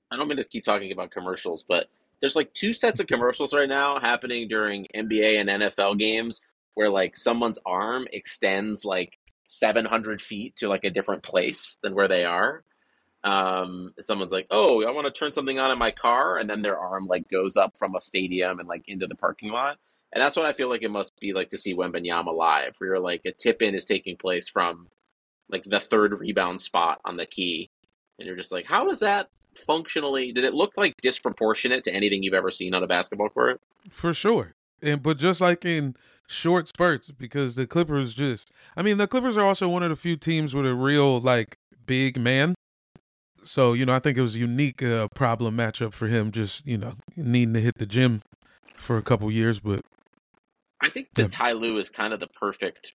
I 0.10 0.16
don't 0.16 0.28
mean 0.28 0.38
to 0.38 0.44
keep 0.44 0.64
talking 0.64 0.92
about 0.92 1.12
commercials, 1.12 1.64
but 1.68 1.88
there's 2.22 2.36
like 2.36 2.54
two 2.54 2.74
sets 2.74 3.00
of 3.00 3.08
commercials 3.08 3.54
right 3.54 3.68
now 3.68 4.00
happening 4.00 4.48
during 4.48 4.88
NBA 4.96 5.40
and 5.40 5.50
NFL 5.50 5.98
games 5.98 6.40
where 6.76 6.90
like 6.90 7.18
someone's 7.18 7.60
arm 7.66 8.08
extends 8.14 8.86
like 8.86 9.18
700 9.48 10.22
feet 10.22 10.56
to 10.58 10.70
like 10.70 10.86
a 10.86 10.90
different 10.90 11.24
place 11.24 11.78
than 11.84 11.94
where 11.94 12.08
they 12.08 12.24
are. 12.24 12.64
Um, 13.24 13.94
someone's 14.00 14.32
like, 14.32 14.48
"Oh, 14.50 14.84
I 14.84 14.92
want 14.92 15.14
to 15.14 15.20
turn 15.20 15.34
something 15.34 15.60
on 15.60 15.72
in 15.72 15.78
my 15.78 15.92
car," 15.92 16.38
and 16.38 16.50
then 16.50 16.62
their 16.62 16.80
arm 16.80 17.06
like 17.06 17.30
goes 17.30 17.56
up 17.58 17.76
from 17.78 17.96
a 17.96 18.02
stadium 18.02 18.60
and 18.60 18.68
like 18.68 18.84
into 18.88 19.08
the 19.08 19.16
parking 19.16 19.52
lot. 19.52 19.78
And 20.14 20.22
that's 20.22 20.36
what 20.36 20.46
I 20.46 20.54
feel 20.54 20.70
like 20.70 20.82
it 20.82 20.92
must 20.92 21.20
be 21.20 21.34
like 21.34 21.50
to 21.50 21.58
see 21.58 21.76
Wembanyama 21.76 22.36
live, 22.36 22.76
where 22.78 22.92
you're 22.92 23.00
like 23.00 23.22
a 23.26 23.32
tip 23.32 23.62
in 23.62 23.76
is 23.76 23.86
taking 23.86 24.18
place 24.18 24.50
from 24.50 24.88
like 25.52 25.64
the 25.66 25.80
third 25.80 26.20
rebound 26.20 26.62
spot 26.62 27.02
on 27.06 27.18
the 27.18 27.26
key, 27.26 27.70
and 28.18 28.28
you're 28.28 28.36
just 28.36 28.52
like, 28.52 28.66
how 28.66 28.86
does 28.86 29.00
that 29.00 29.30
functionally? 29.56 30.32
Did 30.32 30.44
it 30.44 30.54
look 30.54 30.74
like 30.78 30.94
disproportionate 31.02 31.84
to 31.84 31.94
anything 31.94 32.24
you've 32.24 32.34
ever 32.34 32.52
seen 32.52 32.74
on 32.74 32.84
a 32.84 32.88
basketball 32.88 33.30
court? 33.30 33.62
For 33.90 34.14
sure. 34.14 34.54
And 34.82 35.04
but 35.04 35.18
just 35.18 35.42
like 35.42 35.66
in 35.66 35.96
short 36.28 36.68
spurts, 36.68 37.12
because 37.12 37.56
the 37.56 37.68
Clippers 37.68 38.14
just 38.14 38.52
I 38.76 38.82
mean, 38.82 38.98
the 38.98 39.08
Clippers 39.08 39.38
are 39.38 39.46
also 39.46 39.68
one 39.68 39.84
of 39.84 39.90
the 39.90 39.96
few 39.96 40.16
teams 40.16 40.56
with 40.56 40.66
a 40.66 40.74
real 40.74 41.20
like 41.20 41.58
big 41.86 42.18
man. 42.18 42.56
So, 43.44 43.74
you 43.74 43.86
know, 43.86 43.94
I 43.94 44.00
think 44.00 44.18
it 44.18 44.22
was 44.22 44.36
a 44.36 44.40
unique 44.40 44.84
uh, 44.84 45.08
problem 45.16 45.58
matchup 45.58 45.94
for 45.94 46.08
him 46.08 46.32
just, 46.32 46.66
you 46.66 46.78
know, 46.78 46.94
needing 47.16 47.56
to 47.56 47.60
hit 47.60 47.80
the 47.80 47.88
gym 47.88 48.22
for 48.76 48.98
a 48.98 49.02
couple 49.02 49.32
years, 49.32 49.60
but 49.60 49.82
I 50.80 50.90
think 50.90 51.10
that 51.16 51.24
Yeah. 51.24 51.28
Ty 51.30 51.52
Lue 51.54 51.78
is 51.78 51.90
kind 51.90 52.14
of 52.14 52.20
the 52.20 52.28
perfect 52.28 52.94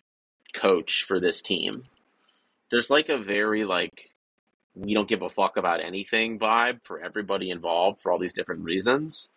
coach 0.53 1.03
for 1.03 1.19
this 1.19 1.41
team. 1.41 1.85
There's 2.73 2.89
like 2.89 3.09
a 3.09 3.19
very 3.19 3.65
like 3.65 4.09
we 4.73 4.95
don't 4.95 5.07
give 5.07 5.21
a 5.21 5.29
fuck 5.29 5.57
about 5.57 5.79
anything 5.79 6.39
vibe 6.39 6.79
for 6.81 6.99
everybody 6.99 7.51
involved 7.51 8.01
for 8.01 8.11
all 8.11 8.17
these 8.17 8.33
different 8.33 8.63
reasons. 8.63 9.29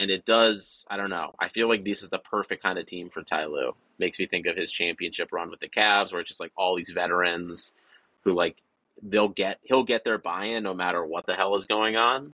And 0.00 0.10
it 0.10 0.24
does, 0.24 0.84
I 0.90 0.96
don't 0.96 1.10
know. 1.10 1.32
I 1.38 1.46
feel 1.46 1.68
like 1.68 1.84
this 1.84 2.02
is 2.02 2.08
the 2.08 2.18
perfect 2.18 2.64
kind 2.64 2.76
of 2.76 2.84
team 2.84 3.08
for 3.08 3.22
Ty 3.22 3.44
Lue. 3.44 3.76
Makes 4.00 4.18
me 4.18 4.26
think 4.26 4.46
of 4.46 4.56
his 4.56 4.72
championship 4.72 5.28
run 5.30 5.48
with 5.48 5.60
the 5.60 5.68
Cavs 5.68 6.10
where 6.10 6.20
it's 6.20 6.28
just 6.28 6.40
like 6.40 6.50
all 6.56 6.74
these 6.74 6.90
veterans 6.90 7.72
who 8.24 8.34
like 8.34 8.56
they'll 9.00 9.28
get 9.28 9.60
he'll 9.62 9.84
get 9.84 10.02
their 10.02 10.18
buy-in 10.18 10.64
no 10.64 10.74
matter 10.74 11.06
what 11.06 11.24
the 11.26 11.36
hell 11.36 11.54
is 11.54 11.66
going 11.66 11.94
on. 11.94 12.34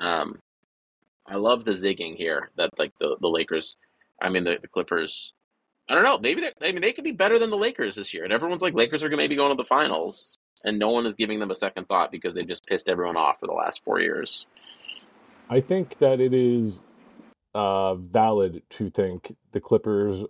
Um 0.00 0.38
I 1.26 1.36
love 1.36 1.66
the 1.66 1.72
zigging 1.72 2.16
here 2.16 2.48
that 2.56 2.70
like 2.78 2.92
the, 2.98 3.18
the 3.20 3.28
Lakers 3.28 3.76
I 4.22 4.30
mean 4.30 4.44
the, 4.44 4.56
the 4.58 4.68
Clippers 4.68 5.34
I 5.90 5.94
don't 5.94 6.04
know. 6.04 6.18
Maybe 6.18 6.42
they, 6.42 6.68
I 6.68 6.72
mean 6.72 6.82
they 6.82 6.92
could 6.92 7.04
be 7.04 7.12
better 7.12 7.38
than 7.38 7.50
the 7.50 7.56
Lakers 7.58 7.96
this 7.96 8.14
year, 8.14 8.22
and 8.22 8.32
everyone's 8.32 8.62
like 8.62 8.74
Lakers 8.74 9.02
are 9.02 9.08
gonna 9.08 9.20
maybe 9.20 9.34
going 9.34 9.50
to 9.50 9.60
the 9.60 9.66
finals, 9.66 10.38
and 10.64 10.78
no 10.78 10.90
one 10.90 11.04
is 11.04 11.14
giving 11.14 11.40
them 11.40 11.50
a 11.50 11.54
second 11.54 11.88
thought 11.88 12.12
because 12.12 12.34
they've 12.34 12.46
just 12.46 12.64
pissed 12.64 12.88
everyone 12.88 13.16
off 13.16 13.40
for 13.40 13.48
the 13.48 13.52
last 13.52 13.82
four 13.84 14.00
years. 14.00 14.46
I 15.50 15.60
think 15.60 15.98
that 15.98 16.20
it 16.20 16.32
is 16.32 16.84
uh, 17.54 17.96
valid 17.96 18.62
to 18.70 18.88
think 18.88 19.34
the 19.50 19.60
Clippers 19.60 20.22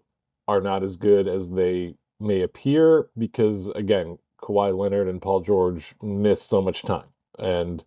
are 0.48 0.62
not 0.62 0.82
as 0.82 0.96
good 0.96 1.28
as 1.28 1.50
they 1.50 1.94
may 2.18 2.40
appear 2.40 3.08
because, 3.18 3.68
again, 3.68 4.18
Kawhi 4.42 4.76
Leonard 4.76 5.08
and 5.08 5.20
Paul 5.20 5.40
George 5.40 5.94
missed 6.02 6.48
so 6.48 6.62
much 6.62 6.82
time. 6.82 7.08
And 7.38 7.84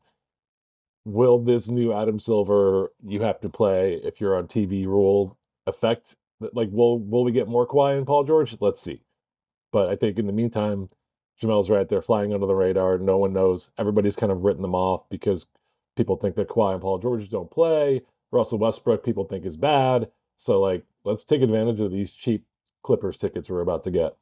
will 1.05 1.39
this 1.39 1.67
new 1.67 1.91
Adam 1.91 2.19
Silver 2.19 2.91
you 3.03 3.21
have 3.21 3.41
to 3.41 3.49
play 3.49 3.99
if 4.03 4.21
you're 4.21 4.37
on 4.37 4.47
TV 4.47 4.85
rule 4.85 5.37
affect? 5.65 6.15
Like, 6.39 6.69
will 6.71 6.99
will 6.99 7.23
we 7.23 7.31
get 7.31 7.47
more 7.47 7.67
Kawhi 7.67 7.97
and 7.97 8.05
Paul 8.05 8.23
George? 8.23 8.55
Let's 8.59 8.81
see. 8.81 9.01
But 9.71 9.89
I 9.89 9.95
think 9.95 10.19
in 10.19 10.27
the 10.27 10.33
meantime, 10.33 10.89
Jamel's 11.41 11.69
right. 11.69 11.87
They're 11.87 12.01
flying 12.01 12.33
under 12.33 12.45
the 12.45 12.55
radar. 12.55 12.97
No 12.97 13.17
one 13.17 13.33
knows. 13.33 13.71
Everybody's 13.77 14.15
kind 14.15 14.31
of 14.31 14.43
written 14.43 14.61
them 14.61 14.75
off 14.75 15.09
because 15.09 15.45
people 15.95 16.17
think 16.17 16.35
that 16.35 16.49
Kawhi 16.49 16.73
and 16.73 16.81
Paul 16.81 16.99
George 16.99 17.29
don't 17.29 17.49
play. 17.49 18.01
Russell 18.31 18.57
Westbrook, 18.57 19.03
people 19.03 19.25
think 19.25 19.45
is 19.45 19.57
bad. 19.57 20.09
So, 20.37 20.59
like, 20.59 20.83
let's 21.03 21.23
take 21.23 21.41
advantage 21.41 21.79
of 21.79 21.91
these 21.91 22.11
cheap 22.11 22.45
Clippers 22.83 23.17
tickets 23.17 23.49
we're 23.49 23.61
about 23.61 23.83
to 23.85 23.91
get. 23.91 24.15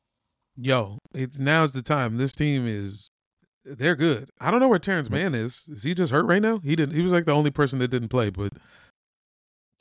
Yo, 0.56 1.00
it's 1.14 1.40
now's 1.40 1.72
the 1.72 1.82
time. 1.82 2.18
This 2.18 2.34
team 2.34 2.68
is 2.68 3.10
they're 3.64 3.96
good. 3.96 4.30
I 4.40 4.52
don't 4.52 4.60
know 4.60 4.70
where 4.70 4.80
Terance 4.80 5.08
mm-hmm. 5.08 5.34
Mann 5.34 5.36
is. 5.36 5.66
Is 5.68 5.84
he 5.84 5.94
just 5.94 6.12
hurt 6.12 6.26
right 6.26 6.42
now? 6.42 6.60
He 6.60 6.76
didn't. 6.76 6.96
He 6.96 7.02
was 7.02 7.12
like 7.12 7.26
the 7.26 7.34
only 7.34 7.52
person 7.52 7.80
that 7.80 7.90
didn't 7.90 8.10
play. 8.10 8.30
But 8.30 8.54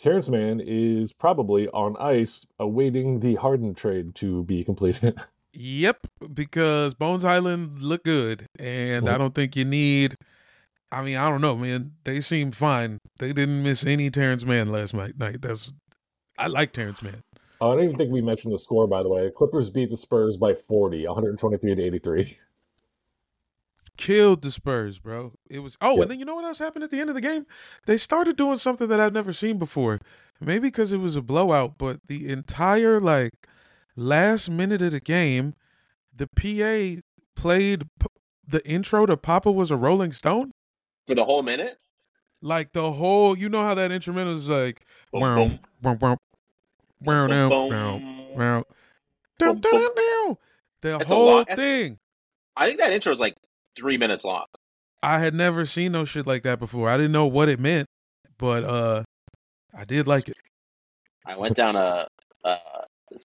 Terance 0.00 0.30
Mann 0.30 0.62
is 0.64 1.12
probably 1.12 1.68
on 1.68 1.96
ice, 1.98 2.46
awaiting 2.58 3.20
the 3.20 3.34
Harden 3.34 3.74
trade 3.74 4.14
to 4.16 4.44
be 4.44 4.64
completed. 4.64 5.18
yep, 5.52 6.06
because 6.32 6.94
Bones 6.94 7.22
Hyland 7.22 7.82
look 7.82 8.04
good, 8.04 8.46
and 8.58 9.06
I 9.06 9.12
mm-hmm. 9.12 9.18
don't 9.18 9.34
think 9.34 9.56
you 9.56 9.66
need. 9.66 10.16
I 10.90 11.02
mean, 11.02 11.16
I 11.16 11.28
don't 11.28 11.42
know, 11.42 11.54
man. 11.54 11.92
They 12.04 12.20
seem 12.22 12.50
fine. 12.50 12.98
They 13.18 13.32
didn't 13.32 13.62
miss 13.62 13.84
any 13.84 14.10
Terance 14.10 14.44
Mann 14.44 14.72
last 14.72 14.94
night. 14.94 15.18
Night. 15.18 15.42
That's 15.42 15.72
I 16.38 16.46
like 16.46 16.72
Terance 16.72 17.02
Mann. 17.02 17.22
Oh, 17.60 17.72
I 17.72 17.74
don't 17.74 17.84
even 17.84 17.96
think 17.98 18.10
we 18.10 18.22
mentioned 18.22 18.54
the 18.54 18.58
score, 18.58 18.88
by 18.88 19.00
the 19.02 19.12
way. 19.12 19.30
Clippers 19.36 19.68
beat 19.68 19.90
the 19.90 19.96
Spurs 19.98 20.38
by 20.38 20.54
40, 20.66 21.06
123 21.06 21.74
to 21.74 21.82
83. 21.82 22.38
Killed 24.00 24.40
the 24.42 24.50
Spurs, 24.50 24.98
bro. 24.98 25.34
It 25.50 25.58
was 25.58 25.76
oh, 25.80 25.96
Yep. 25.96 26.02
and 26.02 26.10
then 26.10 26.18
you 26.18 26.24
know 26.24 26.34
what 26.34 26.44
else 26.44 26.58
happened 26.58 26.84
at 26.84 26.90
the 26.90 27.00
end 27.00 27.10
of 27.10 27.14
the 27.14 27.20
game? 27.20 27.46
They 27.84 27.98
started 27.98 28.36
doing 28.36 28.56
something 28.56 28.88
that 28.88 28.98
I've 28.98 29.12
never 29.12 29.32
seen 29.32 29.58
before. 29.58 30.00
Maybe 30.40 30.68
because 30.68 30.94
it 30.94 30.98
was 30.98 31.16
a 31.16 31.22
blowout, 31.22 31.76
but 31.76 32.00
the 32.08 32.30
entire 32.30 32.98
like 32.98 33.32
last 33.96 34.48
minute 34.48 34.80
of 34.80 34.92
the 34.92 35.00
game, 35.00 35.54
the 36.16 36.26
PA 36.26 37.02
played 37.36 37.88
p- 37.98 38.06
the 38.46 38.66
intro 38.66 39.04
to 39.04 39.18
Papa 39.18 39.52
was 39.52 39.70
a 39.70 39.76
Rolling 39.76 40.12
Stone. 40.12 40.52
For 41.06 41.14
the 41.14 41.24
whole 41.24 41.42
minute? 41.42 41.78
Like 42.40 42.72
the 42.72 42.92
whole, 42.92 43.36
you 43.36 43.50
know 43.50 43.62
how 43.62 43.74
that 43.74 43.92
instrumental 43.92 44.34
is 44.34 44.48
like, 44.48 44.80
wow, 45.12 45.50
wow, 45.82 45.98
wow, 46.00 46.18
wow, 47.02 47.28
wow, 47.68 48.00
wow, 48.34 48.64
the 50.80 50.98
whole. 51.06 51.44
Thing. 51.44 51.98
I 52.56 52.66
think 52.66 52.78
that 52.80 52.92
intro 52.92 53.12
is 53.12 53.20
like 53.20 53.36
three 53.81 53.97
minutes 53.97 54.25
long. 54.25 54.45
I 55.03 55.19
had 55.19 55.35
never 55.35 55.64
seen 55.64 55.93
no 55.93 56.05
shit 56.05 56.27
like 56.27 56.43
that 56.43 56.59
before. 56.59 56.88
I 56.88 56.97
didn't 56.99 57.12
know 57.12 57.27
what 57.27 57.49
it 57.49 57.59
meant, 57.59 57.87
but 58.38 58.64
uh 58.64 59.05
I 59.75 59.85
did 59.85 60.07
like 60.07 60.29
it. 60.29 60.37
I 61.25 61.37
went 61.37 61.55
down 61.57 61.77
a, 61.77 62.09
uh, 62.45 62.57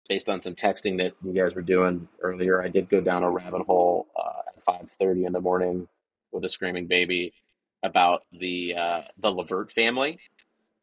based 0.10 0.30
on 0.30 0.42
some 0.42 0.56
texting 0.56 0.98
that 0.98 1.14
you 1.24 1.32
guys 1.34 1.56
were 1.56 1.62
doing 1.62 2.08
earlier. 2.22 2.62
I 2.62 2.68
did 2.68 2.90
go 2.90 3.02
down 3.02 3.24
a 3.24 3.30
rabbit 3.30 3.62
hole 3.66 4.08
uh, 4.16 4.42
at 4.56 4.64
five 4.64 4.90
thirty 4.92 5.26
in 5.26 5.34
the 5.34 5.42
morning 5.42 5.88
with 6.32 6.44
a 6.46 6.50
screaming 6.50 6.88
baby 6.88 7.34
about 7.82 8.24
the 8.32 8.76
uh, 8.76 9.02
the 9.18 9.32
Levert 9.32 9.72
family, 9.72 10.20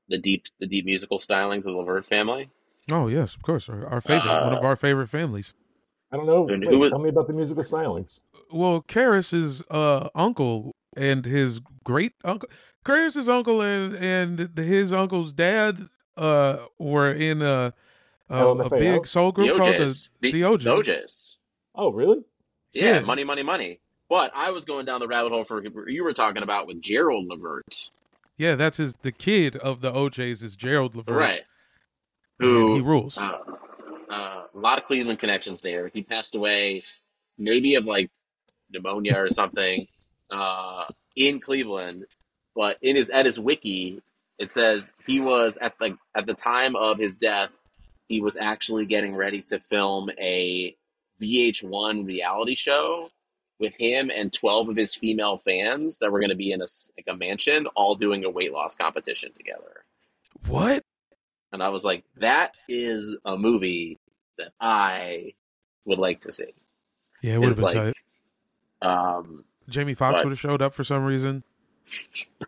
the 0.08 0.18
deep 0.18 0.46
the 0.58 0.66
deep 0.66 0.84
musical 0.84 1.18
stylings 1.18 1.66
of 1.66 1.72
the 1.72 1.78
Levert 1.78 2.06
family. 2.06 2.50
Oh 2.90 3.08
yes, 3.08 3.34
of 3.34 3.42
course. 3.42 3.68
Our, 3.68 3.86
our 3.86 4.00
favorite, 4.00 4.44
one 4.44 4.52
of 4.52 4.64
Uh, 4.64 4.68
our 4.68 4.76
favorite 4.76 5.08
families. 5.08 5.54
I 6.12 6.16
don't 6.16 6.26
know. 6.26 6.48
And 6.48 6.62
Wait, 6.64 6.72
who 6.72 6.78
was- 6.80 6.90
tell 6.90 6.98
me 6.98 7.08
about 7.08 7.26
the 7.26 7.32
musical 7.32 7.62
stylings. 7.64 8.20
Well, 8.52 8.80
Caris's 8.82 9.62
uh 9.70 10.08
uncle 10.14 10.74
and 10.96 11.24
his 11.24 11.60
great 11.84 12.14
uncle 12.24 12.48
Caris's 12.84 13.28
uncle 13.28 13.62
and 13.62 13.94
and 13.96 14.58
his 14.58 14.92
uncle's 14.92 15.32
dad 15.32 15.78
uh 16.16 16.66
were 16.78 17.12
in 17.12 17.42
a 17.42 17.72
a, 18.28 18.46
a 18.46 18.70
big 18.70 19.06
soul 19.06 19.32
The 19.32 19.42
group 19.42 19.56
called 19.58 19.76
the 19.76 20.10
the, 20.20 20.32
The 20.32 20.44
O'Jays. 20.44 20.66
O'Jays. 20.68 21.36
Oh, 21.74 21.90
really? 21.92 22.22
Yeah, 22.72 22.94
Yeah. 22.94 23.00
money, 23.00 23.24
money, 23.24 23.42
money. 23.42 23.80
But 24.08 24.32
I 24.34 24.50
was 24.50 24.64
going 24.64 24.86
down 24.86 24.98
the 25.00 25.06
rabbit 25.08 25.30
hole 25.32 25.44
for 25.44 25.62
you 25.88 26.02
were 26.04 26.12
talking 26.12 26.42
about 26.42 26.66
with 26.66 26.80
Gerald 26.80 27.26
Levert, 27.28 27.90
Yeah, 28.36 28.54
that's 28.56 28.78
his 28.78 28.96
the 28.96 29.12
kid 29.12 29.54
of 29.56 29.80
the 29.80 29.92
O'Jays 29.94 30.42
is 30.42 30.56
Gerald 30.56 30.94
Levert. 30.96 31.16
right? 31.16 31.40
and 32.40 32.48
Who 32.50 32.74
he 32.76 32.80
rules. 32.80 33.18
uh, 33.18 33.38
uh, 34.10 34.42
a 34.52 34.58
lot 34.58 34.78
of 34.78 34.84
Cleveland 34.84 35.18
connections 35.18 35.60
there. 35.60 35.88
He 35.92 36.02
passed 36.02 36.34
away, 36.34 36.82
maybe 37.38 37.76
of 37.76 37.84
like 37.84 38.10
pneumonia 38.70 39.16
or 39.16 39.30
something, 39.30 39.86
uh, 40.30 40.84
in 41.16 41.40
Cleveland. 41.40 42.06
But 42.54 42.78
in 42.82 42.96
his 42.96 43.10
at 43.10 43.26
his 43.26 43.38
wiki, 43.38 44.02
it 44.38 44.52
says 44.52 44.92
he 45.06 45.20
was 45.20 45.56
at 45.60 45.78
the 45.78 45.96
at 46.14 46.26
the 46.26 46.34
time 46.34 46.74
of 46.74 46.98
his 46.98 47.16
death, 47.16 47.50
he 48.08 48.20
was 48.20 48.36
actually 48.36 48.86
getting 48.86 49.14
ready 49.14 49.42
to 49.42 49.60
film 49.60 50.10
a 50.18 50.76
VH1 51.22 52.06
reality 52.06 52.54
show 52.54 53.10
with 53.60 53.76
him 53.76 54.10
and 54.14 54.32
12 54.32 54.70
of 54.70 54.76
his 54.76 54.94
female 54.94 55.36
fans 55.36 55.98
that 55.98 56.10
were 56.10 56.18
going 56.18 56.30
to 56.30 56.36
be 56.36 56.50
in 56.50 56.62
a 56.62 56.66
like 56.96 57.06
a 57.06 57.16
mansion 57.16 57.66
all 57.76 57.94
doing 57.94 58.24
a 58.24 58.30
weight 58.30 58.52
loss 58.52 58.74
competition 58.74 59.30
together 59.34 59.84
what? 60.48 60.82
and 61.52 61.62
I 61.62 61.68
was 61.70 61.84
like, 61.84 62.04
that 62.18 62.52
is 62.68 63.16
a 63.24 63.36
movie 63.36 63.98
that 64.40 64.52
I 64.60 65.34
would 65.84 65.98
like 65.98 66.20
to 66.22 66.32
see. 66.32 66.52
Yeah, 67.22 67.34
it 67.34 67.38
would 67.38 67.48
have 67.48 67.56
been 67.56 67.64
like, 67.64 67.94
tight. 68.82 68.88
um, 68.88 69.44
Jamie 69.68 69.94
Foxx 69.94 70.18
but- 70.18 70.24
would 70.26 70.32
have 70.32 70.40
showed 70.40 70.62
up 70.62 70.74
for 70.74 70.84
some 70.84 71.04
reason. 71.04 71.44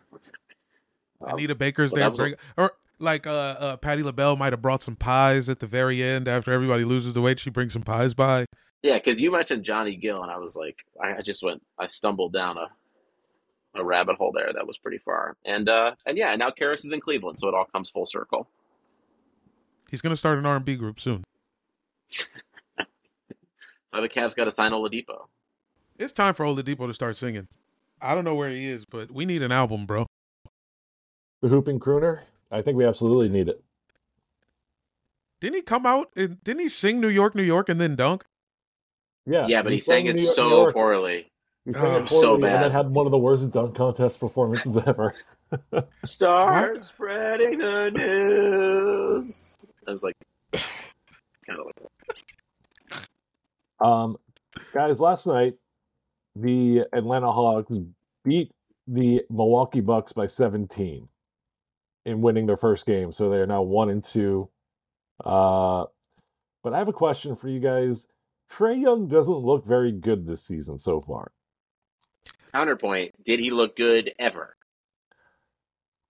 um, 1.21 1.33
Anita 1.33 1.55
Baker's 1.55 1.91
there, 1.91 2.07
a- 2.07 2.11
bring, 2.11 2.35
or 2.57 2.73
like 2.99 3.27
uh, 3.27 3.31
uh, 3.59 3.77
Patti 3.77 4.03
LaBelle 4.03 4.35
might 4.35 4.53
have 4.53 4.61
brought 4.61 4.83
some 4.83 4.95
pies 4.95 5.49
at 5.49 5.59
the 5.59 5.67
very 5.67 6.01
end 6.01 6.27
after 6.27 6.51
everybody 6.51 6.83
loses 6.83 7.13
the 7.13 7.21
weight. 7.21 7.39
She 7.39 7.49
brings 7.49 7.73
some 7.73 7.81
pies 7.83 8.13
by. 8.13 8.45
yeah, 8.81 8.95
because 8.95 9.19
you 9.21 9.31
mentioned 9.31 9.63
Johnny 9.63 9.95
Gill, 9.95 10.21
and 10.23 10.31
I 10.31 10.37
was 10.37 10.55
like, 10.55 10.85
I, 11.01 11.15
I 11.17 11.21
just 11.21 11.43
went, 11.43 11.61
I 11.77 11.85
stumbled 11.85 12.33
down 12.33 12.57
a 12.57 12.69
a 13.75 13.83
rabbit 13.83 14.17
hole 14.17 14.31
there 14.31 14.51
that 14.53 14.67
was 14.67 14.77
pretty 14.77 14.99
far, 14.99 15.35
and 15.45 15.67
uh, 15.67 15.93
and 16.05 16.17
yeah, 16.17 16.35
now 16.35 16.51
Caris 16.51 16.85
is 16.85 16.91
in 16.91 16.99
Cleveland, 16.99 17.37
so 17.37 17.47
it 17.47 17.55
all 17.55 17.65
comes 17.65 17.89
full 17.89 18.05
circle. 18.05 18.47
He's 19.89 20.01
gonna 20.01 20.15
start 20.17 20.37
an 20.37 20.45
R 20.45 20.55
and 20.55 20.65
B 20.65 20.75
group 20.75 20.99
soon. 20.99 21.23
So 23.87 24.01
the 24.01 24.09
Cavs 24.09 24.35
got 24.35 24.45
to 24.45 24.51
sign 24.51 24.71
Oladipo. 24.71 25.27
It's 25.99 26.11
time 26.11 26.33
for 26.33 26.45
Oladipo 26.47 26.87
to 26.87 26.95
start 26.95 27.15
singing. 27.15 27.47
I 28.01 28.15
don't 28.15 28.23
know 28.25 28.33
where 28.33 28.49
he 28.49 28.67
is, 28.67 28.85
but 28.85 29.11
we 29.11 29.23
need 29.23 29.43
an 29.43 29.51
album, 29.51 29.85
bro. 29.85 30.07
The 31.43 31.47
Hooping 31.47 31.79
Crooner? 31.79 32.21
I 32.51 32.63
think 32.63 32.75
we 32.75 32.85
absolutely 32.85 33.29
need 33.29 33.49
it. 33.49 33.63
Didn't 35.41 35.57
he 35.57 35.61
come 35.61 35.85
out 35.85 36.09
and 36.15 36.43
didn't 36.43 36.61
he 36.61 36.69
sing 36.69 36.99
New 36.99 37.07
York, 37.09 37.35
New 37.35 37.43
York, 37.43 37.69
and 37.69 37.79
then 37.79 37.95
dunk? 37.95 38.23
Yeah. 39.27 39.45
Yeah, 39.47 39.61
but 39.61 39.71
he 39.73 39.79
sang 39.79 40.07
sang 40.07 40.15
it 40.15 40.21
York, 40.21 40.35
so 40.35 40.49
York. 40.49 40.73
poorly. 40.73 41.27
He 41.65 41.73
sang 41.73 41.83
Oh, 41.85 41.95
it 42.03 42.09
so 42.09 42.21
poorly 42.21 42.33
and 42.33 42.41
bad. 42.41 42.63
then 42.63 42.71
had 42.71 42.89
one 42.89 43.05
of 43.05 43.11
the 43.11 43.17
worst 43.19 43.51
dunk 43.51 43.75
contest 43.75 44.19
performances 44.19 44.75
ever. 44.87 45.13
Start 46.03 46.81
spreading 46.81 47.59
the 47.59 47.91
news. 47.91 49.55
I 49.87 49.91
was 49.91 50.01
like, 50.01 50.15
kind 50.53 51.59
of 51.59 51.65
like, 51.67 51.75
Um, 53.79 54.17
guys, 54.73 54.99
last 54.99 55.27
night 55.27 55.55
the 56.35 56.83
Atlanta 56.93 57.31
Hawks 57.31 57.77
beat 58.23 58.51
the 58.87 59.21
Milwaukee 59.29 59.81
Bucks 59.81 60.11
by 60.13 60.27
17 60.27 61.07
in 62.05 62.21
winning 62.21 62.45
their 62.45 62.57
first 62.57 62.85
game, 62.85 63.11
so 63.11 63.29
they 63.29 63.37
are 63.37 63.45
now 63.47 63.61
one 63.61 63.89
and 63.89 64.03
two. 64.03 64.49
Uh, 65.23 65.85
but 66.63 66.73
I 66.73 66.77
have 66.79 66.87
a 66.87 66.93
question 66.93 67.35
for 67.35 67.47
you 67.49 67.59
guys. 67.59 68.07
Trae 68.51 68.79
Young 68.81 69.07
doesn't 69.07 69.33
look 69.33 69.65
very 69.65 69.91
good 69.91 70.25
this 70.27 70.43
season 70.43 70.77
so 70.77 71.01
far. 71.01 71.31
counterpoint. 72.53 73.13
Did 73.23 73.39
he 73.39 73.49
look 73.51 73.75
good 73.75 74.13
ever? 74.19 74.55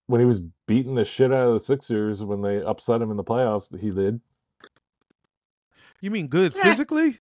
When 0.06 0.20
he 0.20 0.26
was 0.26 0.40
beating 0.66 0.94
the 0.94 1.04
shit 1.04 1.32
out 1.32 1.48
of 1.48 1.54
the 1.54 1.60
Sixers 1.60 2.22
when 2.22 2.42
they 2.42 2.60
upset 2.62 3.00
him 3.00 3.10
in 3.10 3.16
the 3.16 3.24
playoffs, 3.24 3.74
he 3.78 3.90
did. 3.90 4.20
You 6.02 6.10
mean 6.10 6.26
good 6.28 6.54
Yeah. 6.54 6.62
physically? 6.64 7.18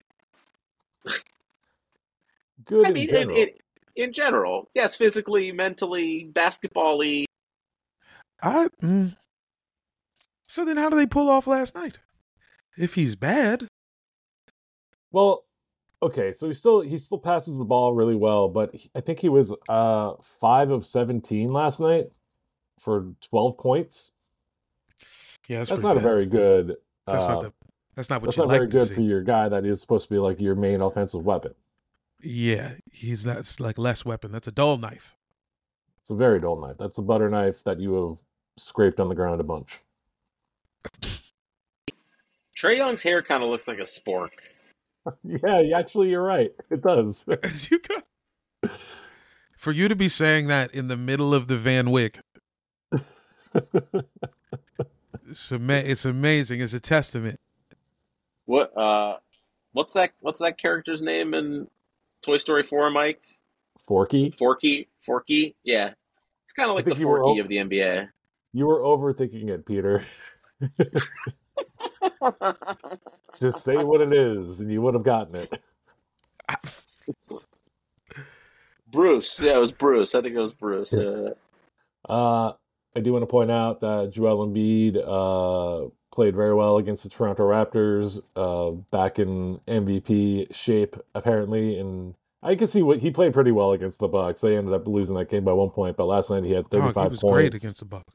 Good 2.65 2.85
I 2.85 2.89
in 2.89 2.93
mean, 2.93 3.09
in, 3.09 3.15
general. 3.15 3.37
in, 3.37 3.49
in 3.95 4.13
general, 4.13 4.69
yes, 4.73 4.95
physically, 4.95 5.51
mentally, 5.51 6.25
basketball-y. 6.25 7.25
I. 8.41 8.67
Mm. 8.81 9.15
So 10.47 10.63
then, 10.65 10.77
how 10.77 10.89
do 10.89 10.95
they 10.95 11.05
pull 11.07 11.29
off 11.29 11.47
last 11.47 11.75
night? 11.75 11.99
If 12.77 12.95
he's 12.95 13.15
bad, 13.15 13.67
Well, 15.11 15.45
okay, 16.01 16.31
so 16.31 16.47
he 16.47 16.53
still 16.53 16.81
he 16.81 16.97
still 16.97 17.19
passes 17.19 17.57
the 17.57 17.65
ball 17.65 17.93
really 17.93 18.15
well, 18.15 18.47
but 18.49 18.73
he- 18.73 18.89
I 18.95 19.01
think 19.01 19.19
he 19.19 19.29
was 19.29 19.53
uh 19.69 20.13
five 20.39 20.71
of 20.71 20.85
seventeen 20.85 21.53
last 21.53 21.79
night 21.79 22.11
for 22.79 23.07
twelve 23.29 23.57
points. 23.57 24.11
yeah, 25.47 25.59
that's, 25.59 25.69
That's, 25.69 25.81
pretty 25.81 25.95
not 25.95 25.97
a 25.97 25.99
very 25.99 26.25
good. 26.25 26.75
That's 27.07 27.25
uh, 27.25 27.33
not 27.33 27.41
the. 27.43 27.53
That's 27.95 28.09
not 28.09 28.21
what 28.21 28.27
that's 28.27 28.37
you 28.37 28.43
not 28.43 28.49
like 28.49 28.59
very 28.59 28.69
to 28.69 28.77
good 28.77 28.87
see. 28.89 28.95
for 28.95 29.01
your 29.01 29.21
guy 29.21 29.49
that 29.49 29.65
is 29.65 29.79
supposed 29.81 30.07
to 30.07 30.13
be 30.13 30.19
like 30.19 30.39
your 30.39 30.55
main 30.55 30.81
offensive 30.81 31.25
weapon. 31.25 31.53
Yeah, 32.21 32.75
he's 32.91 33.25
not 33.25 33.37
it's 33.37 33.59
like 33.59 33.77
less 33.77 34.05
weapon. 34.05 34.31
That's 34.31 34.47
a 34.47 34.51
dull 34.51 34.77
knife. 34.77 35.15
It's 36.01 36.09
a 36.09 36.15
very 36.15 36.39
dull 36.39 36.59
knife. 36.59 36.77
That's 36.79 36.97
a 36.97 37.01
butter 37.01 37.29
knife 37.29 37.63
that 37.65 37.79
you 37.79 37.93
have 37.93 38.17
scraped 38.57 38.99
on 38.99 39.09
the 39.09 39.15
ground 39.15 39.41
a 39.41 39.43
bunch. 39.43 39.79
Trae 42.57 42.77
Young's 42.77 43.01
hair 43.01 43.21
kind 43.21 43.43
of 43.43 43.49
looks 43.49 43.67
like 43.67 43.79
a 43.79 43.83
spork. 43.83 44.29
yeah, 45.23 45.77
actually, 45.77 46.09
you're 46.09 46.23
right. 46.23 46.51
It 46.69 46.81
does. 46.81 47.23
you 47.69 47.79
got 47.79 48.05
for 49.57 49.71
you 49.71 49.87
to 49.87 49.95
be 49.95 50.07
saying 50.07 50.47
that 50.47 50.73
in 50.73 50.87
the 50.87 50.97
middle 50.97 51.33
of 51.33 51.47
the 51.47 51.57
Van 51.57 51.91
Wyck. 51.91 52.19
it's, 55.29 55.51
ama- 55.51 55.73
it's 55.73 56.05
amazing. 56.05 56.61
It's 56.61 56.73
a 56.73 56.79
testament. 56.79 57.39
What 58.45 58.75
uh, 58.77 59.17
what's 59.71 59.93
that? 59.93 60.11
What's 60.21 60.39
that 60.39 60.57
character's 60.57 61.01
name 61.01 61.33
in 61.33 61.67
Toy 62.21 62.37
Story 62.37 62.63
Four, 62.63 62.89
Mike? 62.91 63.21
Forky, 63.87 64.29
Forky, 64.31 64.87
Forky. 65.05 65.55
Yeah, 65.63 65.93
it's 66.43 66.53
kind 66.53 66.69
of 66.69 66.75
like 66.75 66.85
the 66.85 66.91
think 66.91 66.99
you 66.99 67.07
were 67.07 67.21
Forky 67.21 67.39
of 67.39 67.47
the 67.47 67.57
NBA. 67.57 68.09
you 68.53 68.65
were 68.65 68.79
overthinking 68.79 69.49
it, 69.49 69.65
Peter. 69.65 70.05
Just 73.41 73.63
say 73.63 73.75
what 73.77 74.01
it 74.01 74.13
is, 74.13 74.59
and 74.59 74.71
you 74.71 74.81
would 74.81 74.93
have 74.93 75.03
gotten 75.03 75.35
it. 75.35 75.61
Bruce. 78.91 79.41
Yeah, 79.41 79.55
it 79.55 79.59
was 79.59 79.71
Bruce. 79.71 80.15
I 80.15 80.21
think 80.21 80.35
it 80.35 80.39
was 80.39 80.53
Bruce. 80.53 80.93
Uh, 80.93 81.33
Uh, 82.09 82.51
I 82.97 82.99
do 82.99 83.13
want 83.13 83.23
to 83.23 83.27
point 83.27 83.49
out 83.49 83.79
that 83.79 84.11
Joel 84.11 84.45
Embiid 84.45 84.97
uh, 84.97 85.89
played 86.13 86.35
very 86.35 86.53
well 86.53 86.77
against 86.77 87.03
the 87.03 87.09
Toronto 87.09 87.43
Raptors, 87.49 88.21
uh, 88.35 88.71
back 88.91 89.19
in 89.19 89.59
MVP 89.67 90.53
shape 90.55 90.95
apparently, 91.15 91.79
and 91.79 92.13
I 92.41 92.55
can 92.55 92.67
see 92.67 92.81
what 92.83 92.99
he 92.99 93.09
played 93.09 93.33
pretty 93.33 93.51
well 93.51 93.71
against 93.71 93.99
the 93.99 94.07
Bucks. 94.07 94.41
They 94.41 94.55
ended 94.57 94.73
up 94.73 94.87
losing 94.87 95.15
that 95.15 95.29
game 95.29 95.43
by 95.43 95.53
one 95.53 95.69
point, 95.71 95.97
but 95.97 96.05
last 96.05 96.29
night 96.29 96.43
he 96.43 96.51
had 96.51 96.69
Dog, 96.69 96.93
35 96.93 97.03
he 97.03 97.09
was 97.09 97.19
points. 97.21 97.33
great 97.33 97.53
against 97.55 97.79
the 97.79 97.85
Bucks. 97.85 98.13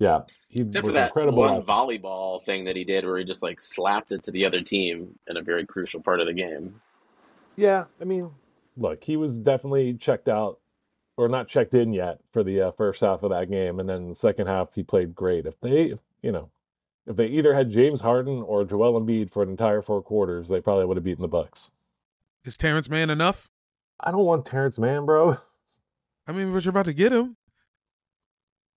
Yeah, 0.00 0.20
he 0.48 0.60
except 0.60 0.84
was 0.84 0.90
for 0.90 0.94
that 0.94 1.08
incredible. 1.08 1.38
one 1.38 1.54
last- 1.56 1.68
volleyball 1.68 2.42
thing 2.42 2.64
that 2.64 2.76
he 2.76 2.84
did, 2.84 3.04
where 3.04 3.18
he 3.18 3.24
just 3.24 3.42
like 3.42 3.60
slapped 3.60 4.12
it 4.12 4.22
to 4.24 4.30
the 4.30 4.44
other 4.44 4.60
team 4.60 5.18
in 5.26 5.36
a 5.36 5.42
very 5.42 5.64
crucial 5.66 6.00
part 6.00 6.20
of 6.20 6.26
the 6.26 6.32
game. 6.34 6.80
Yeah, 7.56 7.84
I 8.00 8.04
mean, 8.04 8.30
look, 8.76 9.02
he 9.02 9.16
was 9.16 9.38
definitely 9.38 9.94
checked 9.94 10.28
out 10.28 10.60
or 11.16 11.28
not 11.28 11.48
checked 11.48 11.74
in 11.74 11.92
yet 11.92 12.20
for 12.32 12.44
the 12.44 12.60
uh, 12.62 12.72
first 12.72 13.00
half 13.00 13.24
of 13.24 13.30
that 13.30 13.50
game, 13.50 13.80
and 13.80 13.88
then 13.88 14.10
the 14.10 14.14
second 14.14 14.46
half 14.46 14.68
he 14.74 14.84
played 14.84 15.14
great. 15.16 15.46
If 15.46 15.60
they, 15.60 15.90
if, 15.90 15.98
you 16.22 16.30
know, 16.30 16.48
if 17.08 17.16
they 17.16 17.26
either 17.26 17.54
had 17.54 17.70
James 17.70 18.02
Harden 18.02 18.42
or 18.42 18.64
Joel 18.64 19.00
Embiid 19.00 19.32
for 19.32 19.42
an 19.42 19.48
entire 19.48 19.80
four 19.80 20.02
quarters, 20.02 20.48
they 20.48 20.60
probably 20.60 20.84
would 20.84 20.98
have 20.98 21.04
beaten 21.04 21.22
the 21.22 21.28
Bucks. 21.28 21.72
Is 22.44 22.58
Terance 22.58 22.90
Mann 22.90 23.08
enough? 23.08 23.48
I 23.98 24.10
don't 24.10 24.26
want 24.26 24.44
Terance 24.44 24.78
Mann, 24.78 25.06
bro. 25.06 25.38
I 26.26 26.32
mean, 26.32 26.52
but 26.52 26.64
you're 26.64 26.70
about 26.70 26.84
to 26.84 26.92
get 26.92 27.12
him. 27.12 27.36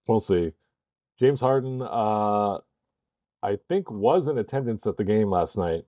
We'll 0.08 0.22
see. 0.22 0.54
James 1.20 1.42
Harden, 1.42 1.82
uh, 1.82 2.60
I 3.44 3.58
think 3.68 3.92
was 3.92 4.28
in 4.28 4.38
attendance 4.38 4.88
at 4.88 4.96
the 4.96 5.04
game 5.04 5.30
last 5.30 5.58
night. 5.58 5.84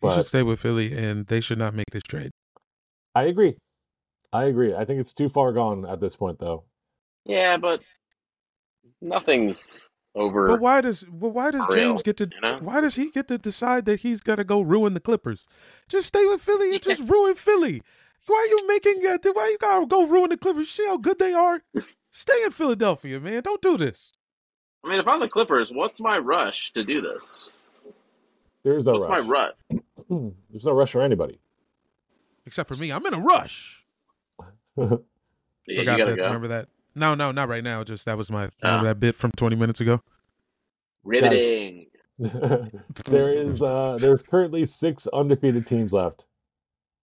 He 0.00 0.10
should 0.10 0.24
stay 0.24 0.42
with 0.42 0.60
Philly, 0.60 0.96
and 0.96 1.26
they 1.26 1.40
should 1.40 1.58
not 1.58 1.74
make 1.74 1.90
this 1.92 2.02
trade. 2.04 2.30
I 3.14 3.24
agree. 3.24 3.56
I 4.32 4.44
agree. 4.44 4.74
I 4.74 4.84
think 4.84 5.00
it's 5.00 5.12
too 5.12 5.28
far 5.28 5.52
gone 5.52 5.84
at 5.86 6.00
this 6.00 6.16
point, 6.16 6.38
though. 6.38 6.64
Yeah, 7.24 7.56
but 7.56 7.82
nothing's 9.00 9.86
over. 10.14 10.46
But 10.48 10.60
why 10.60 10.80
does 10.80 11.08
well, 11.10 11.32
why 11.32 11.50
does 11.50 11.64
For 11.66 11.74
real, 11.74 11.88
James 11.90 12.02
get 12.02 12.16
to 12.18 12.24
you 12.24 12.40
know? 12.40 12.58
why 12.60 12.80
does 12.80 12.94
he 12.96 13.10
get 13.10 13.28
to 13.28 13.38
decide 13.38 13.84
that 13.86 14.00
he's 14.00 14.20
gonna 14.20 14.44
go 14.44 14.60
ruin 14.60 14.94
the 14.94 15.00
Clippers? 15.00 15.46
Just 15.88 16.08
stay 16.08 16.24
with 16.26 16.42
Philly 16.42 16.72
and 16.74 16.82
just 16.82 17.00
ruin 17.08 17.34
Philly. 17.34 17.82
Why 18.26 18.36
are 18.36 18.46
you 18.46 18.68
making 18.68 19.06
uh, 19.06 19.18
why 19.32 19.48
you 19.48 19.58
gotta 19.58 19.86
go 19.86 20.06
ruin 20.06 20.30
the 20.30 20.36
Clippers? 20.36 20.66
You 20.66 20.84
see 20.84 20.86
how 20.86 20.96
good 20.96 21.18
they 21.18 21.32
are? 21.32 21.62
Stay 22.10 22.44
in 22.44 22.50
Philadelphia, 22.50 23.18
man. 23.20 23.42
Don't 23.42 23.60
do 23.62 23.76
this. 23.76 24.12
I 24.84 24.88
mean, 24.88 24.98
if 24.98 25.06
I'm 25.08 25.20
the 25.20 25.28
Clippers, 25.28 25.70
what's 25.72 26.00
my 26.00 26.18
rush 26.18 26.72
to 26.72 26.84
do 26.84 27.00
this? 27.00 27.56
There's 28.64 28.84
no 28.86 28.92
What's 28.92 29.08
my 29.08 29.18
rush. 29.20 29.26
rut? 29.28 29.56
There's 30.50 30.64
no 30.64 30.72
rush 30.72 30.92
for 30.92 31.02
anybody. 31.02 31.38
Except 32.46 32.68
for 32.72 32.80
me. 32.80 32.90
I'm 32.92 33.04
in 33.06 33.14
a 33.14 33.20
rush. 33.20 33.84
Yeah, 35.64 35.74
you 35.74 35.78
Forgot 35.82 35.98
gotta 35.98 36.10
that. 36.10 36.16
go. 36.16 36.24
Remember 36.24 36.48
that? 36.48 36.68
No, 36.94 37.14
no, 37.14 37.32
not 37.32 37.48
right 37.48 37.64
now. 37.64 37.82
Just 37.84 38.04
that 38.06 38.16
was 38.18 38.30
my 38.30 38.48
remember 38.62 38.80
Ah. 38.80 38.82
that 38.84 39.00
bit 39.00 39.16
from 39.16 39.30
twenty 39.32 39.56
minutes 39.56 39.80
ago. 39.80 40.00
Riveting. 41.04 41.86
there 42.18 43.32
is 43.34 43.62
uh 43.62 43.96
there's 44.00 44.22
currently 44.22 44.66
six 44.66 45.06
undefeated 45.12 45.66
teams 45.66 45.92
left. 45.92 46.24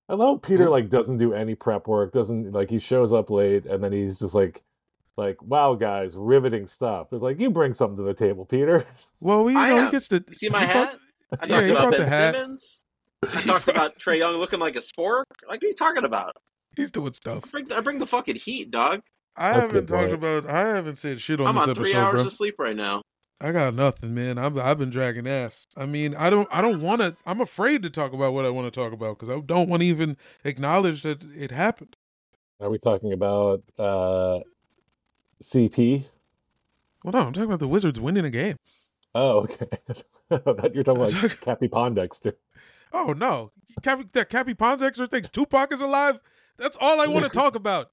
I 0.08 0.14
love 0.14 0.42
Peter 0.42 0.70
like 0.70 0.90
doesn't 0.90 1.18
do 1.18 1.34
any 1.34 1.56
prep 1.56 1.88
work, 1.88 2.14
doesn't 2.14 2.52
like 2.52 2.70
he 2.70 2.80
shows 2.80 3.12
up 3.12 3.30
late 3.30 3.66
and 3.66 3.84
then 3.84 3.92
he's 3.92 4.18
just 4.20 4.34
like 4.34 4.62
like 5.18 5.42
wow 5.42 5.76
guys, 5.76 6.16
riveting 6.16 6.66
stuff. 6.68 7.08
It's 7.12 7.22
like 7.22 7.40
you 7.40 7.50
bring 7.50 7.74
something 7.74 7.98
to 7.98 8.04
the 8.04 8.14
table, 8.14 8.46
Peter. 8.46 8.86
Well, 9.20 9.44
we, 9.44 9.52
you 9.54 9.60
I 9.60 9.70
know, 9.70 9.86
he 9.86 9.92
gets 9.92 10.08
the 10.08 10.24
You 10.30 10.36
see 10.36 10.50
my 10.50 10.66
he 10.66 10.72
brought- 10.72 10.90
hat? 10.92 11.00
I 11.42 11.48
talked 11.48 11.66
he 11.66 11.72
about 11.72 11.92
Ben. 11.92 12.34
Simmons. 12.34 12.86
I 13.24 13.42
talked 13.42 13.68
about 13.68 14.00
Trae 14.00 14.20
Young 14.20 14.36
looking 14.38 14.60
like 14.60 14.76
a 14.78 14.80
spork. 14.80 15.24
Like, 15.48 15.58
what 15.62 15.64
are 15.64 15.68
you 15.68 15.74
talking 15.74 16.06
about? 16.06 16.38
He's 16.78 16.90
doing 16.90 17.08
I 17.10 17.12
stuff. 17.12 17.52
bring, 17.52 17.72
I 17.74 17.82
bring 17.82 18.00
the 18.00 18.08
fucking 18.08 18.38
heat, 18.38 18.72
dog. 18.72 19.02
I 19.36 19.54
That's 19.54 19.62
haven't 19.62 19.86
talked 19.88 20.02
point. 20.10 20.14
about. 20.14 20.48
I 20.48 20.68
haven't 20.76 20.98
said 20.98 21.22
shit 21.22 21.40
on 21.40 21.48
I'm 21.48 21.56
this 21.56 21.64
on 21.64 21.70
episode, 21.72 21.84
three 21.84 21.94
hours 21.96 22.22
bro. 22.22 22.26
of 22.26 22.34
sleep 22.34 22.56
right 22.60 22.76
now. 22.76 23.02
I 23.42 23.54
got 23.54 23.74
nothing, 23.74 24.14
man. 24.14 24.38
I've 24.38 24.58
I've 24.58 24.78
been 24.78 24.90
dragging 24.90 25.28
ass. 25.28 25.66
I 25.78 25.86
mean, 25.86 26.14
I 26.16 26.30
don't 26.30 26.48
I 26.52 26.62
don't 26.62 26.82
want 26.82 27.02
to. 27.02 27.16
I'm 27.26 27.40
afraid 27.40 27.84
to 27.84 27.90
talk 27.90 28.12
about 28.12 28.34
what 28.34 28.46
I 28.46 28.50
want 28.50 28.72
to 28.72 28.78
talk 28.78 28.92
about 28.92 29.18
because 29.18 29.30
I 29.30 29.40
don't 29.40 29.70
want 29.70 29.82
to 29.82 29.88
even 29.88 30.18
acknowledge 30.44 31.04
that 31.04 31.24
it 31.24 31.52
happened. 31.52 31.96
Are 32.60 32.70
we 32.70 32.78
talking 32.80 33.14
about 33.14 33.64
uh 33.78 34.40
CP? 35.42 36.06
Well, 37.04 37.14
no, 37.14 37.20
I'm 37.20 37.34
talking 37.34 37.44
about 37.48 37.60
the 37.60 37.68
Wizards 37.70 37.98
winning 37.98 38.26
a 38.26 38.30
game. 38.30 38.58
Oh, 39.16 39.40
okay. 39.42 39.68
I 40.32 40.38
thought 40.38 40.76
you're 40.76 40.84
talking 40.84 41.02
about 41.02 41.14
Cappie 41.40 41.70
Pondexter. 41.70 42.34
Oh 42.92 43.14
no, 43.14 43.52
Cappie, 43.82 44.10
that 44.12 44.30
Cappie 44.30 44.54
Pondexter 44.54 45.08
thinks 45.08 45.30
Tupac 45.30 45.72
is 45.72 45.80
alive. 45.80 46.20
That's 46.58 46.78
all 46.82 47.00
I 47.00 47.08
want 47.08 47.24
to 47.24 47.30
talk 47.40 47.56
about. 47.56 47.92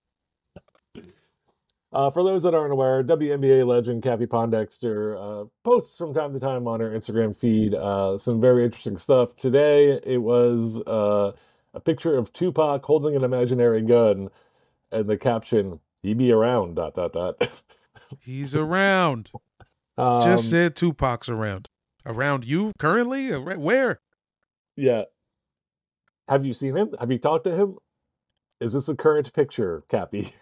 Uh, 1.92 2.10
for 2.10 2.24
those 2.24 2.42
that 2.42 2.54
aren't 2.54 2.72
aware, 2.72 3.02
WNBA 3.02 3.66
legend 3.66 4.02
Cappie 4.02 4.26
Pondexter 4.26 5.16
uh, 5.44 5.48
posts 5.64 5.96
from 5.96 6.12
time 6.12 6.32
to 6.34 6.40
time 6.40 6.66
on 6.66 6.80
her 6.80 6.90
Instagram 6.90 7.36
feed 7.38 7.74
uh, 7.74 8.18
some 8.18 8.40
very 8.40 8.64
interesting 8.64 8.98
stuff. 8.98 9.36
Today, 9.36 10.00
it 10.04 10.18
was 10.18 10.80
uh, 10.86 11.32
a 11.74 11.80
picture 11.80 12.18
of 12.18 12.32
Tupac 12.32 12.84
holding 12.84 13.14
an 13.14 13.22
imaginary 13.24 13.82
gun, 13.82 14.28
and 14.90 15.08
the 15.08 15.16
caption 15.16 15.78
"He 16.02 16.12
be 16.12 16.32
around." 16.32 16.74
Dot 16.74 16.94
dot 16.96 17.12
dot. 17.12 17.60
He's 18.20 18.54
around. 18.54 19.30
Um, 19.98 20.20
Just 20.20 20.50
said 20.50 20.76
Tupac's 20.76 21.26
around. 21.30 21.70
Around 22.04 22.44
you 22.44 22.72
currently? 22.78 23.30
Where? 23.30 24.00
yeah. 24.76 25.04
Have 26.28 26.44
you 26.44 26.52
seen 26.52 26.76
him? 26.76 26.94
Have 27.00 27.10
you 27.10 27.18
talked 27.18 27.44
to 27.44 27.54
him? 27.56 27.78
Is 28.60 28.74
this 28.74 28.90
a 28.90 28.94
current 28.94 29.32
picture, 29.32 29.84
Cappie? 29.88 30.34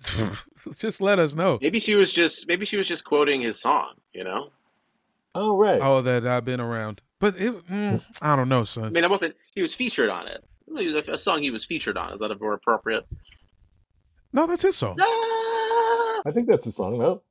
Just 0.76 1.00
let 1.00 1.18
us 1.18 1.34
know. 1.34 1.58
Maybe 1.60 1.80
she 1.80 1.94
was 1.94 2.12
just 2.12 2.46
maybe 2.48 2.66
she 2.66 2.76
was 2.76 2.88
just 2.88 3.04
quoting 3.04 3.40
his 3.40 3.60
song. 3.60 3.94
You 4.12 4.24
know. 4.24 4.50
Oh, 5.34 5.56
right. 5.56 5.78
Oh, 5.80 6.00
that 6.02 6.26
I've 6.26 6.44
been 6.44 6.60
around, 6.60 7.02
but 7.18 7.34
it, 7.36 7.52
mm, 7.66 8.04
I 8.22 8.36
don't 8.36 8.48
know, 8.48 8.64
son. 8.64 8.84
I 8.84 8.90
mean, 8.90 9.04
I 9.04 9.08
wasn't. 9.08 9.34
He 9.54 9.62
was 9.62 9.74
featured 9.74 10.08
on 10.08 10.28
it. 10.28 10.44
It 10.68 10.94
was 10.94 11.08
a, 11.08 11.12
a 11.12 11.18
song 11.18 11.42
he 11.42 11.50
was 11.50 11.64
featured 11.64 11.96
on. 11.96 12.12
Is 12.12 12.20
that 12.20 12.40
more 12.40 12.54
appropriate? 12.54 13.04
No, 14.32 14.46
that's 14.46 14.62
his 14.62 14.76
song. 14.76 14.96
Ah! 15.00 16.22
I 16.26 16.30
think 16.32 16.48
that's 16.48 16.64
his 16.64 16.76
song, 16.76 16.98
no? 16.98 17.22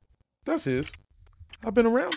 That's 0.44 0.64
his. 0.64 0.92
I've 1.64 1.74
been 1.74 1.86
around. 1.86 2.16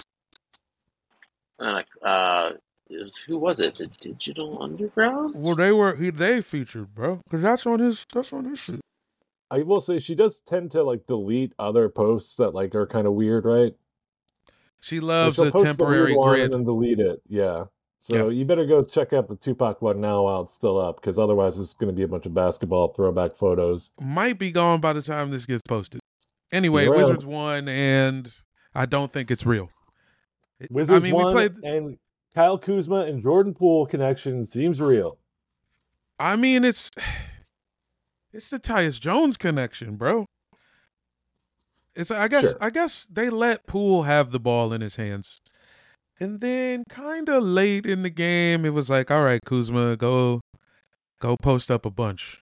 Uh, 1.60 1.82
uh, 2.04 2.52
it 2.90 3.04
was, 3.04 3.18
who 3.18 3.38
was 3.38 3.60
it? 3.60 3.76
The 3.76 3.88
Digital 4.00 4.62
Underground. 4.62 5.36
Well, 5.36 5.56
they 5.56 5.72
were 5.72 5.96
he, 5.96 6.10
they 6.10 6.42
featured, 6.42 6.94
bro, 6.94 7.22
because 7.24 7.42
that's 7.42 7.66
on 7.66 7.80
his 7.80 8.06
that's 8.14 8.32
on 8.34 8.46
his 8.46 8.60
shit. 8.60 8.80
I 9.50 9.64
will 9.64 9.82
say 9.82 10.00
she 10.00 10.14
does 10.16 10.42
tend 10.42 10.72
to 10.72 10.84
like 10.84 11.08
delete 11.08 11.54
other 11.58 11.90
posts 11.90 12.36
that 12.36 12.52
like 12.52 12.76
are 12.76 12.86
kind 12.88 13.08
of 13.08 13.14
weird, 13.14 13.46
right? 13.46 13.74
She 14.80 15.00
loves 15.00 15.40
a 15.40 15.52
temporary 15.52 16.16
grid. 16.16 16.54
and 16.54 16.66
delete 16.66 17.00
it. 17.00 17.22
Yeah. 17.28 17.66
So 18.00 18.16
Yeah. 18.16 18.30
you 18.30 18.46
better 18.46 18.66
go 18.66 18.84
check 18.84 19.12
out 19.14 19.28
the 19.28 19.36
Tupac 19.36 19.82
one 19.82 20.00
now 20.00 20.24
while 20.24 20.42
it's 20.44 20.54
still 20.54 20.80
up, 20.80 21.02
because 21.02 21.18
otherwise 21.18 21.58
it's 21.58 21.74
going 21.74 21.92
to 21.92 21.96
be 21.96 22.04
a 22.04 22.08
bunch 22.08 22.26
of 22.26 22.34
basketball 22.34 22.90
throwback 22.94 23.36
photos. 23.38 23.90
Might 24.00 24.38
be 24.38 24.52
gone 24.52 24.80
by 24.82 24.94
the 24.94 25.02
time 25.02 25.32
this 25.32 25.46
gets 25.46 25.62
posted. 25.64 26.00
Anyway, 26.52 26.88
Wizards 26.88 27.26
won, 27.26 27.68
and 27.68 28.32
I 28.76 28.86
don't 28.86 29.12
think 29.12 29.32
it's 29.32 29.46
real. 29.46 29.70
Wizards 30.70 30.96
I 30.96 31.00
mean, 31.04 31.16
won, 31.16 31.28
we 31.28 31.34
played. 31.34 31.64
and 31.64 31.98
Kyle 32.36 32.58
Kuzma 32.58 33.02
and 33.02 33.22
Jordan 33.24 33.54
Poole 33.56 33.86
connection 33.88 34.46
seems 34.46 34.80
real. 34.80 35.18
I 36.20 36.36
mean, 36.36 36.64
it's 36.64 36.92
it's 38.38 38.50
the 38.50 38.60
Tyus 38.60 39.02
Jones 39.02 39.36
connection, 39.36 39.95
bro. 39.97 40.26
It's 41.95 42.12
I 42.12 42.28
guess 42.28 42.52
Sure. 42.52 42.58
I 42.62 42.69
guess 42.69 43.06
they 43.06 43.30
let 43.30 43.65
Poole 43.67 44.04
have 44.04 44.32
the 44.32 44.39
ball 44.39 44.71
in 44.71 44.82
his 44.82 44.95
hands. 44.95 45.39
And 46.19 46.41
then 46.41 46.84
kind 46.89 47.30
of 47.30 47.43
late 47.43 47.86
in 47.86 48.02
the 48.02 48.10
game, 48.10 48.65
it 48.65 48.73
was 48.73 48.89
like, 48.89 49.12
all 49.12 49.23
right, 49.23 49.41
Kuzma, 49.45 49.97
go 49.97 50.41
go 51.19 51.36
post 51.41 51.69
up 51.71 51.86
a 51.86 51.91
bunch. 51.91 52.41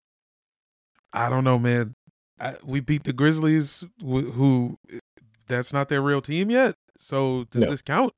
I 1.14 1.30
don't 1.30 1.44
know, 1.46 1.58
man. 1.58 1.94
I, 2.40 2.56
we 2.66 2.82
beat 2.82 3.06
the 3.06 3.14
Grizzlies, 3.14 3.86
wh- 4.02 4.32
who 4.34 4.78
that's 5.48 5.72
not 5.72 5.88
their 5.88 6.02
real 6.02 6.22
team 6.22 6.50
yet. 6.52 6.76
So 6.98 7.46
does 7.52 7.64
No. 7.64 7.70
this 7.70 7.82
count? 7.82 8.12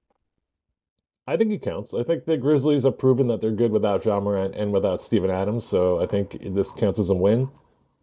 I 1.27 1.35
think 1.37 1.51
he 1.51 1.59
counts. 1.59 1.93
I 1.93 2.03
think 2.03 2.25
the 2.25 2.37
Grizzlies 2.37 2.83
have 2.83 2.97
proven 2.97 3.27
that 3.27 3.41
they're 3.41 3.51
good 3.51 3.71
without 3.71 4.05
Ja 4.05 4.19
Morant 4.19 4.55
and 4.55 4.71
without 4.71 5.01
Steven 5.01 5.29
Adams, 5.29 5.65
so 5.65 5.99
I 6.01 6.07
think 6.07 6.37
this 6.55 6.71
counts 6.71 6.99
as 6.99 7.09
a 7.09 7.13
win. 7.13 7.49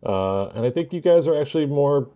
Uh, 0.05 0.49
and 0.49 0.67
I 0.67 0.71
think 0.71 0.93
you 0.93 1.01
guys 1.01 1.27
are 1.27 1.41
actually 1.41 1.67
more 1.67 2.09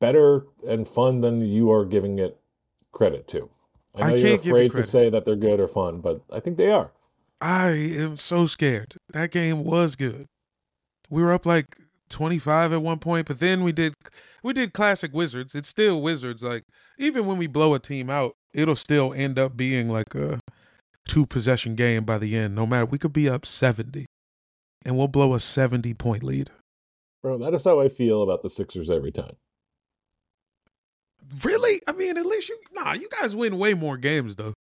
better 0.00 0.46
and 0.66 0.88
fun 0.88 1.20
than 1.20 1.40
you 1.42 1.70
are 1.70 1.84
giving 1.84 2.18
it 2.18 2.38
credit 2.92 3.28
to. 3.28 3.48
I 3.94 4.00
know 4.00 4.06
I 4.06 4.10
you're 4.10 4.18
can't 4.18 4.42
give 4.42 4.56
it 4.56 4.66
afraid 4.66 4.82
to 4.82 4.88
say 4.88 5.10
that 5.10 5.24
they're 5.24 5.36
good 5.36 5.60
or 5.60 5.68
fun, 5.68 6.00
but 6.00 6.22
I 6.32 6.40
think 6.40 6.56
they 6.56 6.70
are. 6.70 6.90
I 7.40 7.70
am 7.70 8.16
so 8.16 8.46
scared. 8.46 8.96
That 9.10 9.30
game 9.30 9.64
was 9.64 9.96
good. 9.96 10.26
We 11.08 11.22
were 11.22 11.32
up 11.32 11.46
like 11.46 11.76
25 12.08 12.72
at 12.72 12.82
one 12.82 12.98
point, 12.98 13.26
but 13.26 13.40
then 13.40 13.62
we 13.62 13.72
did 13.72 13.94
we 14.42 14.52
did 14.52 14.72
classic 14.72 15.12
Wizards. 15.12 15.54
It's 15.54 15.68
still 15.68 16.00
Wizards. 16.00 16.42
Like 16.42 16.64
even 16.98 17.26
when 17.26 17.38
we 17.38 17.46
blow 17.46 17.74
a 17.74 17.78
team 17.78 18.10
out, 18.10 18.34
it'll 18.54 18.76
still 18.76 19.12
end 19.12 19.38
up 19.38 19.56
being 19.56 19.88
like 19.88 20.14
a 20.14 20.40
two 21.08 21.26
possession 21.26 21.74
game 21.74 22.04
by 22.04 22.18
the 22.18 22.36
end. 22.36 22.54
No 22.54 22.66
matter 22.66 22.86
we 22.86 22.98
could 22.98 23.12
be 23.12 23.28
up 23.28 23.44
70 23.44 24.06
and 24.84 24.96
we'll 24.96 25.08
blow 25.08 25.34
a 25.34 25.40
70 25.40 25.94
point 25.94 26.22
lead. 26.22 26.50
Bro, 27.22 27.38
that 27.38 27.54
is 27.54 27.64
how 27.64 27.80
I 27.80 27.88
feel 27.88 28.22
about 28.22 28.42
the 28.42 28.50
Sixers 28.50 28.90
every 28.90 29.12
time. 29.12 29.36
Really? 31.44 31.80
I 31.86 31.92
mean, 31.92 32.16
at 32.16 32.26
least 32.26 32.48
you 32.48 32.58
nah, 32.72 32.94
you 32.94 33.08
guys 33.20 33.36
win 33.36 33.58
way 33.58 33.74
more 33.74 33.96
games 33.96 34.36
though. 34.36 34.54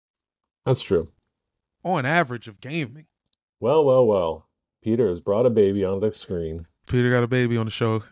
That's 0.64 0.83
true. 0.83 1.09
On 1.85 2.05
average 2.05 2.48
of 2.48 2.61
gaming. 2.61 3.07
Well, 3.61 3.85
well, 3.85 4.07
well. 4.07 4.46
Peter 4.83 5.09
has 5.09 5.20
brought 5.20 5.46
a 5.46 5.50
baby 5.50 5.85
on 5.85 6.00
the 6.00 6.12
screen. 6.12 6.66
Peter 6.87 7.11
got 7.11 7.22
a 7.22 7.29
baby 7.29 7.57
on 7.57 7.66
the 7.66 7.70
show. 7.70 8.02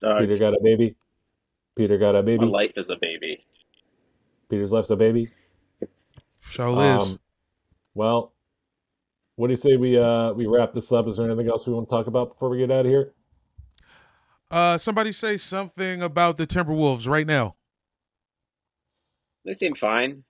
Doug, 0.00 0.20
Peter 0.20 0.36
got 0.36 0.54
a 0.54 0.60
baby. 0.62 0.96
Peter 1.76 1.98
got 1.98 2.14
a 2.14 2.18
my 2.18 2.22
baby. 2.22 2.46
life 2.46 2.72
is 2.76 2.90
a 2.90 2.96
baby. 3.00 3.44
Peter's 4.48 4.72
left 4.72 4.90
a 4.90 4.96
baby. 4.96 5.30
Show 6.40 6.72
Liz. 6.74 7.12
Um, 7.12 7.20
well, 7.94 8.32
what 9.38 9.46
do 9.46 9.52
you 9.52 9.56
say 9.56 9.76
we 9.76 9.96
uh 9.96 10.32
we 10.32 10.46
wrap 10.46 10.74
this 10.74 10.90
up? 10.90 11.06
Is 11.06 11.16
there 11.16 11.26
anything 11.30 11.48
else 11.48 11.64
we 11.64 11.72
want 11.72 11.88
to 11.88 11.94
talk 11.94 12.08
about 12.08 12.30
before 12.30 12.48
we 12.48 12.58
get 12.58 12.72
out 12.72 12.84
of 12.84 12.90
here? 12.90 13.12
uh 14.50 14.76
somebody 14.76 15.12
say 15.12 15.36
something 15.36 16.02
about 16.02 16.38
the 16.38 16.46
Timberwolves 16.46 17.06
right 17.06 17.26
now. 17.26 17.54
They 19.44 19.54
seem 19.54 19.76
fine. 19.76 20.24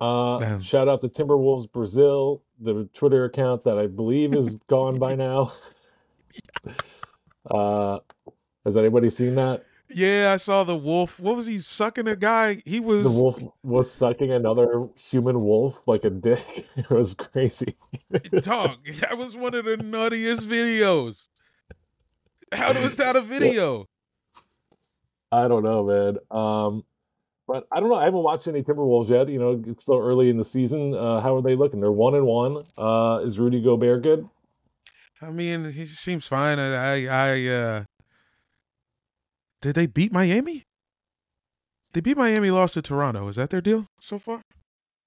Uh, 0.00 0.38
Damn. 0.38 0.62
shout 0.62 0.88
out 0.88 1.00
to 1.02 1.08
Timberwolves 1.08 1.70
Brazil, 1.70 2.42
the 2.60 2.88
Twitter 2.94 3.26
account 3.26 3.62
that 3.62 3.78
I 3.78 3.86
believe 3.86 4.34
is 4.34 4.54
gone 4.68 4.98
by 4.98 5.14
now. 5.14 5.52
Uh, 7.50 7.98
has 8.64 8.76
anybody 8.76 9.10
seen 9.10 9.34
that? 9.34 9.64
Yeah, 9.94 10.32
I 10.32 10.36
saw 10.36 10.64
the 10.64 10.76
wolf. 10.76 11.20
What 11.20 11.36
was 11.36 11.46
he 11.46 11.58
sucking 11.58 12.08
a 12.08 12.16
guy? 12.16 12.62
He 12.64 12.80
was 12.80 13.04
The 13.04 13.10
wolf 13.10 13.40
was 13.64 13.90
sucking 13.90 14.30
another 14.30 14.88
human 14.96 15.40
wolf 15.40 15.76
like 15.86 16.04
a 16.04 16.10
dick. 16.10 16.66
It 16.76 16.90
was 16.90 17.14
crazy. 17.14 17.76
dog. 18.42 18.78
That 19.00 19.18
was 19.18 19.36
one 19.36 19.54
of 19.54 19.64
the 19.64 19.76
nuttiest 19.76 20.40
videos. 20.40 21.28
How 22.52 22.72
was 22.80 22.96
that 22.96 23.16
a 23.16 23.20
video? 23.20 23.88
I 25.30 25.48
don't 25.48 25.62
know, 25.62 25.84
man. 25.84 26.18
Um, 26.30 26.84
but 27.46 27.66
I 27.72 27.80
don't 27.80 27.88
know. 27.88 27.96
I 27.96 28.04
haven't 28.04 28.22
watched 28.22 28.48
any 28.48 28.62
Timberwolves 28.62 29.08
yet. 29.08 29.28
You 29.28 29.38
know, 29.38 29.62
it's 29.66 29.84
still 29.84 29.98
early 29.98 30.28
in 30.28 30.36
the 30.36 30.44
season. 30.44 30.94
Uh, 30.94 31.20
how 31.20 31.36
are 31.36 31.42
they 31.42 31.56
looking? 31.56 31.80
They're 31.80 31.90
one 31.90 32.14
and 32.14 32.26
one. 32.26 32.64
Uh, 32.76 33.20
is 33.24 33.38
Rudy 33.38 33.62
Gobert 33.62 34.02
good? 34.02 34.28
I 35.20 35.30
mean, 35.30 35.72
he 35.72 35.86
seems 35.86 36.26
fine. 36.26 36.58
I, 36.58 37.06
I, 37.06 37.30
I 37.30 37.46
uh, 37.46 37.84
did 39.62 39.74
they 39.74 39.86
beat 39.86 40.12
Miami? 40.12 40.64
They 41.94 42.00
beat 42.00 42.16
Miami, 42.16 42.50
lost 42.50 42.74
to 42.74 42.82
Toronto. 42.82 43.28
Is 43.28 43.36
that 43.36 43.50
their 43.50 43.60
deal 43.60 43.86
so 44.00 44.18
far? 44.18 44.42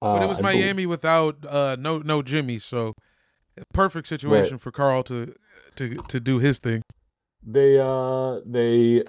But 0.00 0.20
Uh, 0.20 0.24
it 0.24 0.26
was 0.26 0.38
I 0.38 0.42
Miami 0.42 0.86
without 0.86 1.44
uh, 1.48 1.76
no 1.78 1.98
no 1.98 2.22
Jimmy, 2.22 2.58
so 2.58 2.94
perfect 3.72 4.08
situation 4.08 4.58
for 4.58 4.70
Karl 4.70 5.02
to 5.04 5.34
to 5.76 5.96
to 6.08 6.20
do 6.20 6.38
his 6.38 6.58
thing. 6.58 6.82
They 7.42 7.78
uh 7.78 8.40
they 8.44 9.04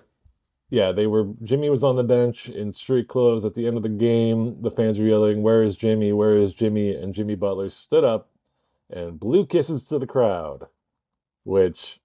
yeah, 0.70 0.92
they 0.92 1.08
were 1.08 1.34
Jimmy 1.44 1.70
was 1.70 1.84
on 1.84 1.96
the 1.96 2.04
bench 2.04 2.50
in 2.50 2.74
street 2.74 3.08
clothes 3.08 3.46
at 3.46 3.54
the 3.54 3.68
end 3.68 3.78
of 3.78 3.84
the 3.84 3.90
game. 3.90 4.62
The 4.62 4.72
fans 4.72 4.98
were 5.00 5.06
yelling, 5.06 5.42
"Where 5.42 5.64
is 5.64 5.76
Jimmy? 5.76 6.14
Where 6.14 6.38
is 6.38 6.54
Jimmy?" 6.54 6.94
And 6.96 7.14
Jimmy 7.14 7.36
Butler 7.36 7.70
stood 7.70 8.04
up 8.04 8.30
and 8.90 9.20
blew 9.20 9.46
kisses 9.46 9.84
to 9.86 10.00
the 10.00 10.08
crowd, 10.08 10.68
which 11.44 12.00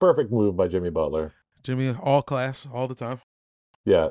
perfect 0.00 0.30
move 0.32 0.56
by 0.56 0.68
Jimmy 0.68 0.90
Butler. 0.90 1.34
Jimmy, 1.66 1.94
all 2.00 2.22
class, 2.22 2.64
all 2.72 2.86
the 2.86 2.94
time. 2.94 3.20
Yeah. 3.84 4.10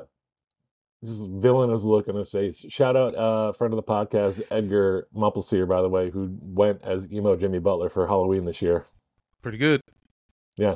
Just 1.02 1.26
villainous 1.26 1.82
look 1.82 2.06
on 2.08 2.16
his 2.16 2.30
face. 2.30 2.62
Shout 2.68 2.96
out 2.96 3.14
uh 3.14 3.52
friend 3.54 3.72
of 3.72 3.76
the 3.76 3.82
podcast, 3.82 4.42
Edgar 4.50 5.08
Mumpelseer, 5.16 5.66
by 5.66 5.80
the 5.80 5.88
way, 5.88 6.10
who 6.10 6.36
went 6.42 6.82
as 6.84 7.10
emo 7.10 7.34
Jimmy 7.34 7.58
Butler 7.58 7.88
for 7.88 8.06
Halloween 8.06 8.44
this 8.44 8.60
year. 8.60 8.84
Pretty 9.40 9.58
good. 9.58 9.80
Yeah. 10.56 10.74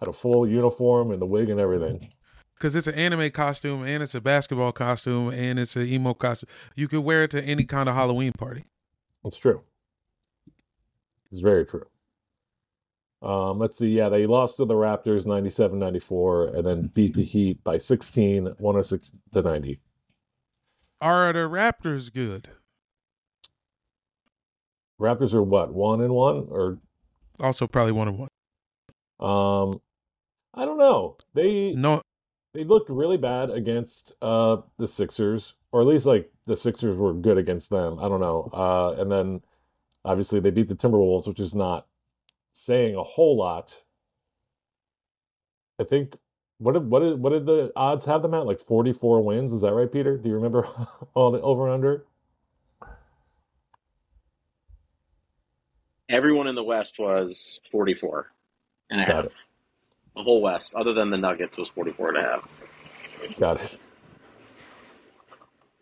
Had 0.00 0.08
a 0.08 0.12
full 0.12 0.46
uniform 0.46 1.12
and 1.12 1.20
the 1.20 1.26
wig 1.26 1.48
and 1.48 1.58
everything. 1.58 2.10
Because 2.54 2.76
it's 2.76 2.86
an 2.86 2.94
anime 2.94 3.30
costume 3.30 3.84
and 3.84 4.02
it's 4.02 4.14
a 4.14 4.20
basketball 4.20 4.72
costume 4.72 5.30
and 5.30 5.58
it's 5.58 5.76
an 5.76 5.86
emo 5.86 6.12
costume. 6.12 6.48
You 6.74 6.88
could 6.88 7.00
wear 7.00 7.24
it 7.24 7.30
to 7.30 7.42
any 7.42 7.64
kind 7.64 7.88
of 7.88 7.94
Halloween 7.94 8.32
party. 8.32 8.64
It's 9.24 9.36
true. 9.36 9.62
It's 11.30 11.40
very 11.40 11.64
true. 11.64 11.86
Um, 13.20 13.58
let's 13.58 13.76
see. 13.78 13.88
Yeah, 13.88 14.08
they 14.08 14.26
lost 14.26 14.58
to 14.58 14.64
the 14.64 14.74
Raptors 14.74 15.26
97 15.26 15.78
94 15.78 16.54
and 16.56 16.66
then 16.66 16.86
beat 16.94 17.14
the 17.14 17.24
Heat 17.24 17.62
by 17.64 17.76
16, 17.78 18.44
106 18.58 19.12
to 19.34 19.42
90. 19.42 19.80
Are 21.00 21.32
the 21.32 21.40
Raptors 21.40 22.12
good? 22.12 22.48
Raptors 25.00 25.32
are 25.32 25.42
what, 25.42 25.72
one 25.72 26.00
and 26.00 26.12
one? 26.12 26.46
Or, 26.50 26.78
Also, 27.40 27.66
probably 27.66 27.92
one 27.92 28.08
and 28.08 28.18
one. 28.18 28.28
um, 29.20 29.80
I 30.54 30.64
don't 30.64 30.78
know. 30.78 31.16
They, 31.34 31.72
No, 31.72 32.02
they 32.52 32.64
looked 32.64 32.90
really 32.90 33.16
bad 33.16 33.50
against 33.50 34.12
uh 34.22 34.56
the 34.78 34.88
Sixers, 34.88 35.54
or 35.70 35.82
at 35.82 35.86
least 35.86 36.06
like 36.06 36.32
the 36.46 36.56
Sixers 36.56 36.96
were 36.96 37.12
good 37.14 37.38
against 37.38 37.70
them. 37.70 37.98
I 38.00 38.08
don't 38.08 38.20
know. 38.20 38.50
Uh, 38.52 39.00
and 39.00 39.10
then 39.12 39.40
obviously 40.04 40.40
they 40.40 40.50
beat 40.50 40.68
the 40.68 40.74
Timberwolves, 40.74 41.28
which 41.28 41.38
is 41.38 41.54
not 41.54 41.86
saying 42.52 42.94
a 42.96 43.02
whole 43.02 43.36
lot. 43.36 43.74
I 45.80 45.84
think 45.84 46.16
what 46.58 46.72
did 46.72 46.90
what 46.90 47.00
did 47.00 47.20
what 47.20 47.30
did 47.30 47.46
the 47.46 47.72
odds 47.76 48.04
have 48.04 48.22
them 48.22 48.34
at? 48.34 48.46
Like 48.46 48.60
forty 48.66 48.92
four 48.92 49.20
wins, 49.22 49.52
is 49.52 49.62
that 49.62 49.72
right, 49.72 49.90
Peter? 49.90 50.16
Do 50.16 50.28
you 50.28 50.34
remember 50.34 50.66
all 51.14 51.30
the 51.30 51.40
over 51.40 51.66
and 51.66 51.74
under? 51.74 52.04
Everyone 56.08 56.46
in 56.46 56.54
the 56.54 56.64
West 56.64 56.98
was 56.98 57.60
44 57.70 58.32
and 58.90 59.00
a 59.02 59.06
Got 59.06 59.14
half. 59.16 59.24
it. 59.26 59.32
The 60.16 60.22
whole 60.22 60.40
West, 60.40 60.74
other 60.74 60.94
than 60.94 61.10
the 61.10 61.18
Nuggets, 61.18 61.58
was 61.58 61.68
44 61.68 62.08
and 62.08 62.16
a 62.18 62.22
half. 62.22 62.48
Got 63.38 63.60
it. 63.60 63.78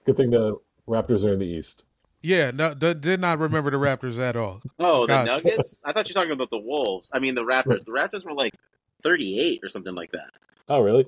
Good 0.04 0.16
thing 0.16 0.30
the 0.30 0.58
Raptors 0.88 1.24
are 1.24 1.32
in 1.32 1.38
the 1.38 1.46
East. 1.46 1.84
Yeah, 2.26 2.50
no, 2.52 2.74
d- 2.74 2.94
did 2.94 3.20
not 3.20 3.38
remember 3.38 3.70
the 3.70 3.76
Raptors 3.76 4.18
at 4.18 4.36
all. 4.36 4.60
Oh, 4.80 5.06
the 5.06 5.22
Nuggets? 5.24 5.80
I 5.84 5.92
thought 5.92 6.08
you 6.08 6.12
were 6.12 6.20
talking 6.20 6.32
about 6.32 6.50
the 6.50 6.58
Wolves. 6.58 7.10
I 7.12 7.18
mean, 7.20 7.34
the 7.36 7.42
Raptors. 7.44 7.84
The 7.84 7.92
Raptors 7.92 8.24
were 8.24 8.32
like 8.32 8.54
38 9.02 9.60
or 9.62 9.68
something 9.68 9.94
like 9.94 10.10
that. 10.12 10.30
Oh, 10.68 10.80
really? 10.80 11.06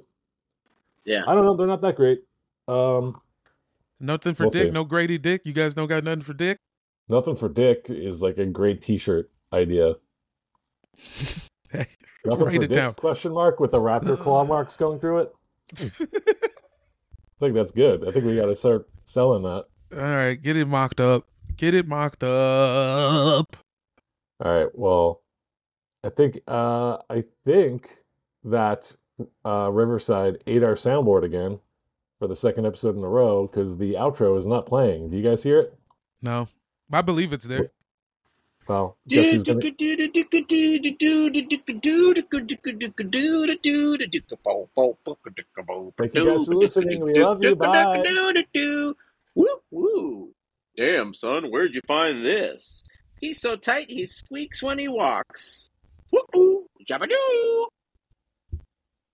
Yeah. 1.04 1.24
I 1.26 1.34
don't 1.34 1.44
know. 1.44 1.56
They're 1.56 1.66
not 1.66 1.80
that 1.82 1.96
great. 1.96 2.22
Um, 2.68 3.20
Nothing 3.98 4.34
for 4.36 4.44
We'll 4.44 4.50
Dick. 4.50 4.68
see. 4.68 4.70
No 4.70 4.84
Grady 4.84 5.18
Dick. 5.18 5.42
You 5.44 5.52
guys 5.52 5.74
don't 5.74 5.88
got 5.88 6.04
nothing 6.04 6.22
for 6.22 6.34
Dick. 6.34 6.58
Nothing 7.08 7.34
for 7.36 7.48
Dick 7.48 7.86
is 7.88 8.22
like 8.22 8.38
a 8.38 8.46
great 8.46 8.82
T-shirt 8.82 9.30
idea. 9.52 9.94
Hey, 11.70 11.84
Nothing 12.24 12.44
write 12.46 12.56
for 12.56 12.62
it 12.62 12.68
Dick? 12.68 12.76
down. 12.76 12.94
Question 12.94 13.32
mark 13.32 13.60
with 13.60 13.72
the 13.72 13.78
raptor 13.78 14.16
claw 14.22 14.42
marks 14.44 14.74
going 14.76 14.98
through 15.00 15.18
it. 15.18 15.32
I 15.78 15.86
think 17.40 17.54
that's 17.54 17.72
good. 17.72 18.08
I 18.08 18.10
think 18.10 18.24
we 18.24 18.36
got 18.36 18.46
to 18.46 18.56
start 18.56 18.88
selling 19.04 19.42
that. 19.42 19.66
All 19.92 20.00
right, 20.00 20.40
get 20.40 20.56
it 20.56 20.68
mocked 20.68 21.00
up. 21.00 21.26
Get 21.56 21.74
it 21.74 21.86
mocked 21.88 22.22
up. 22.22 23.56
All 24.44 24.52
right. 24.52 24.68
Well, 24.74 25.22
I 26.04 26.10
think 26.10 26.40
uh, 26.46 26.98
I 27.10 27.24
think 27.44 27.88
that 28.44 28.94
uh, 29.44 29.70
Riverside 29.72 30.42
ate 30.46 30.62
our 30.62 30.74
soundboard 30.74 31.24
again 31.24 31.58
for 32.18 32.28
the 32.28 32.36
second 32.36 32.66
episode 32.66 32.96
in 32.96 33.02
a 33.02 33.08
row 33.08 33.46
because 33.46 33.76
the 33.78 33.94
outro 33.94 34.38
is 34.38 34.46
not 34.46 34.66
playing. 34.66 35.10
Do 35.10 35.16
you 35.16 35.22
guys 35.22 35.42
hear 35.42 35.60
it? 35.60 35.74
No, 36.22 36.48
I 36.92 37.02
believe 37.02 37.32
it's 37.32 37.44
there. 37.44 37.70
Well, 38.68 38.98
guess 39.08 39.24
who's 39.38 39.44
gonna- 39.54 39.60
Thank 45.96 46.14
you 46.14 46.20
guys 46.38 46.46
for 46.46 46.54
listening. 46.84 47.00
We 47.04 47.14
love 47.24 47.42
you. 47.42 47.56
Bye. 47.56 48.02
Woo 49.38 49.60
woo. 49.70 50.32
Damn, 50.76 51.14
son, 51.14 51.44
where'd 51.44 51.76
you 51.76 51.80
find 51.86 52.24
this? 52.24 52.82
He's 53.20 53.40
so 53.40 53.54
tight 53.54 53.88
he 53.88 54.04
squeaks 54.04 54.64
when 54.64 54.80
he 54.80 54.88
walks. 54.88 55.68
Woo 56.12 56.22
woo. 56.34 56.66
Jabba 56.84 57.08
doo. 57.08 57.68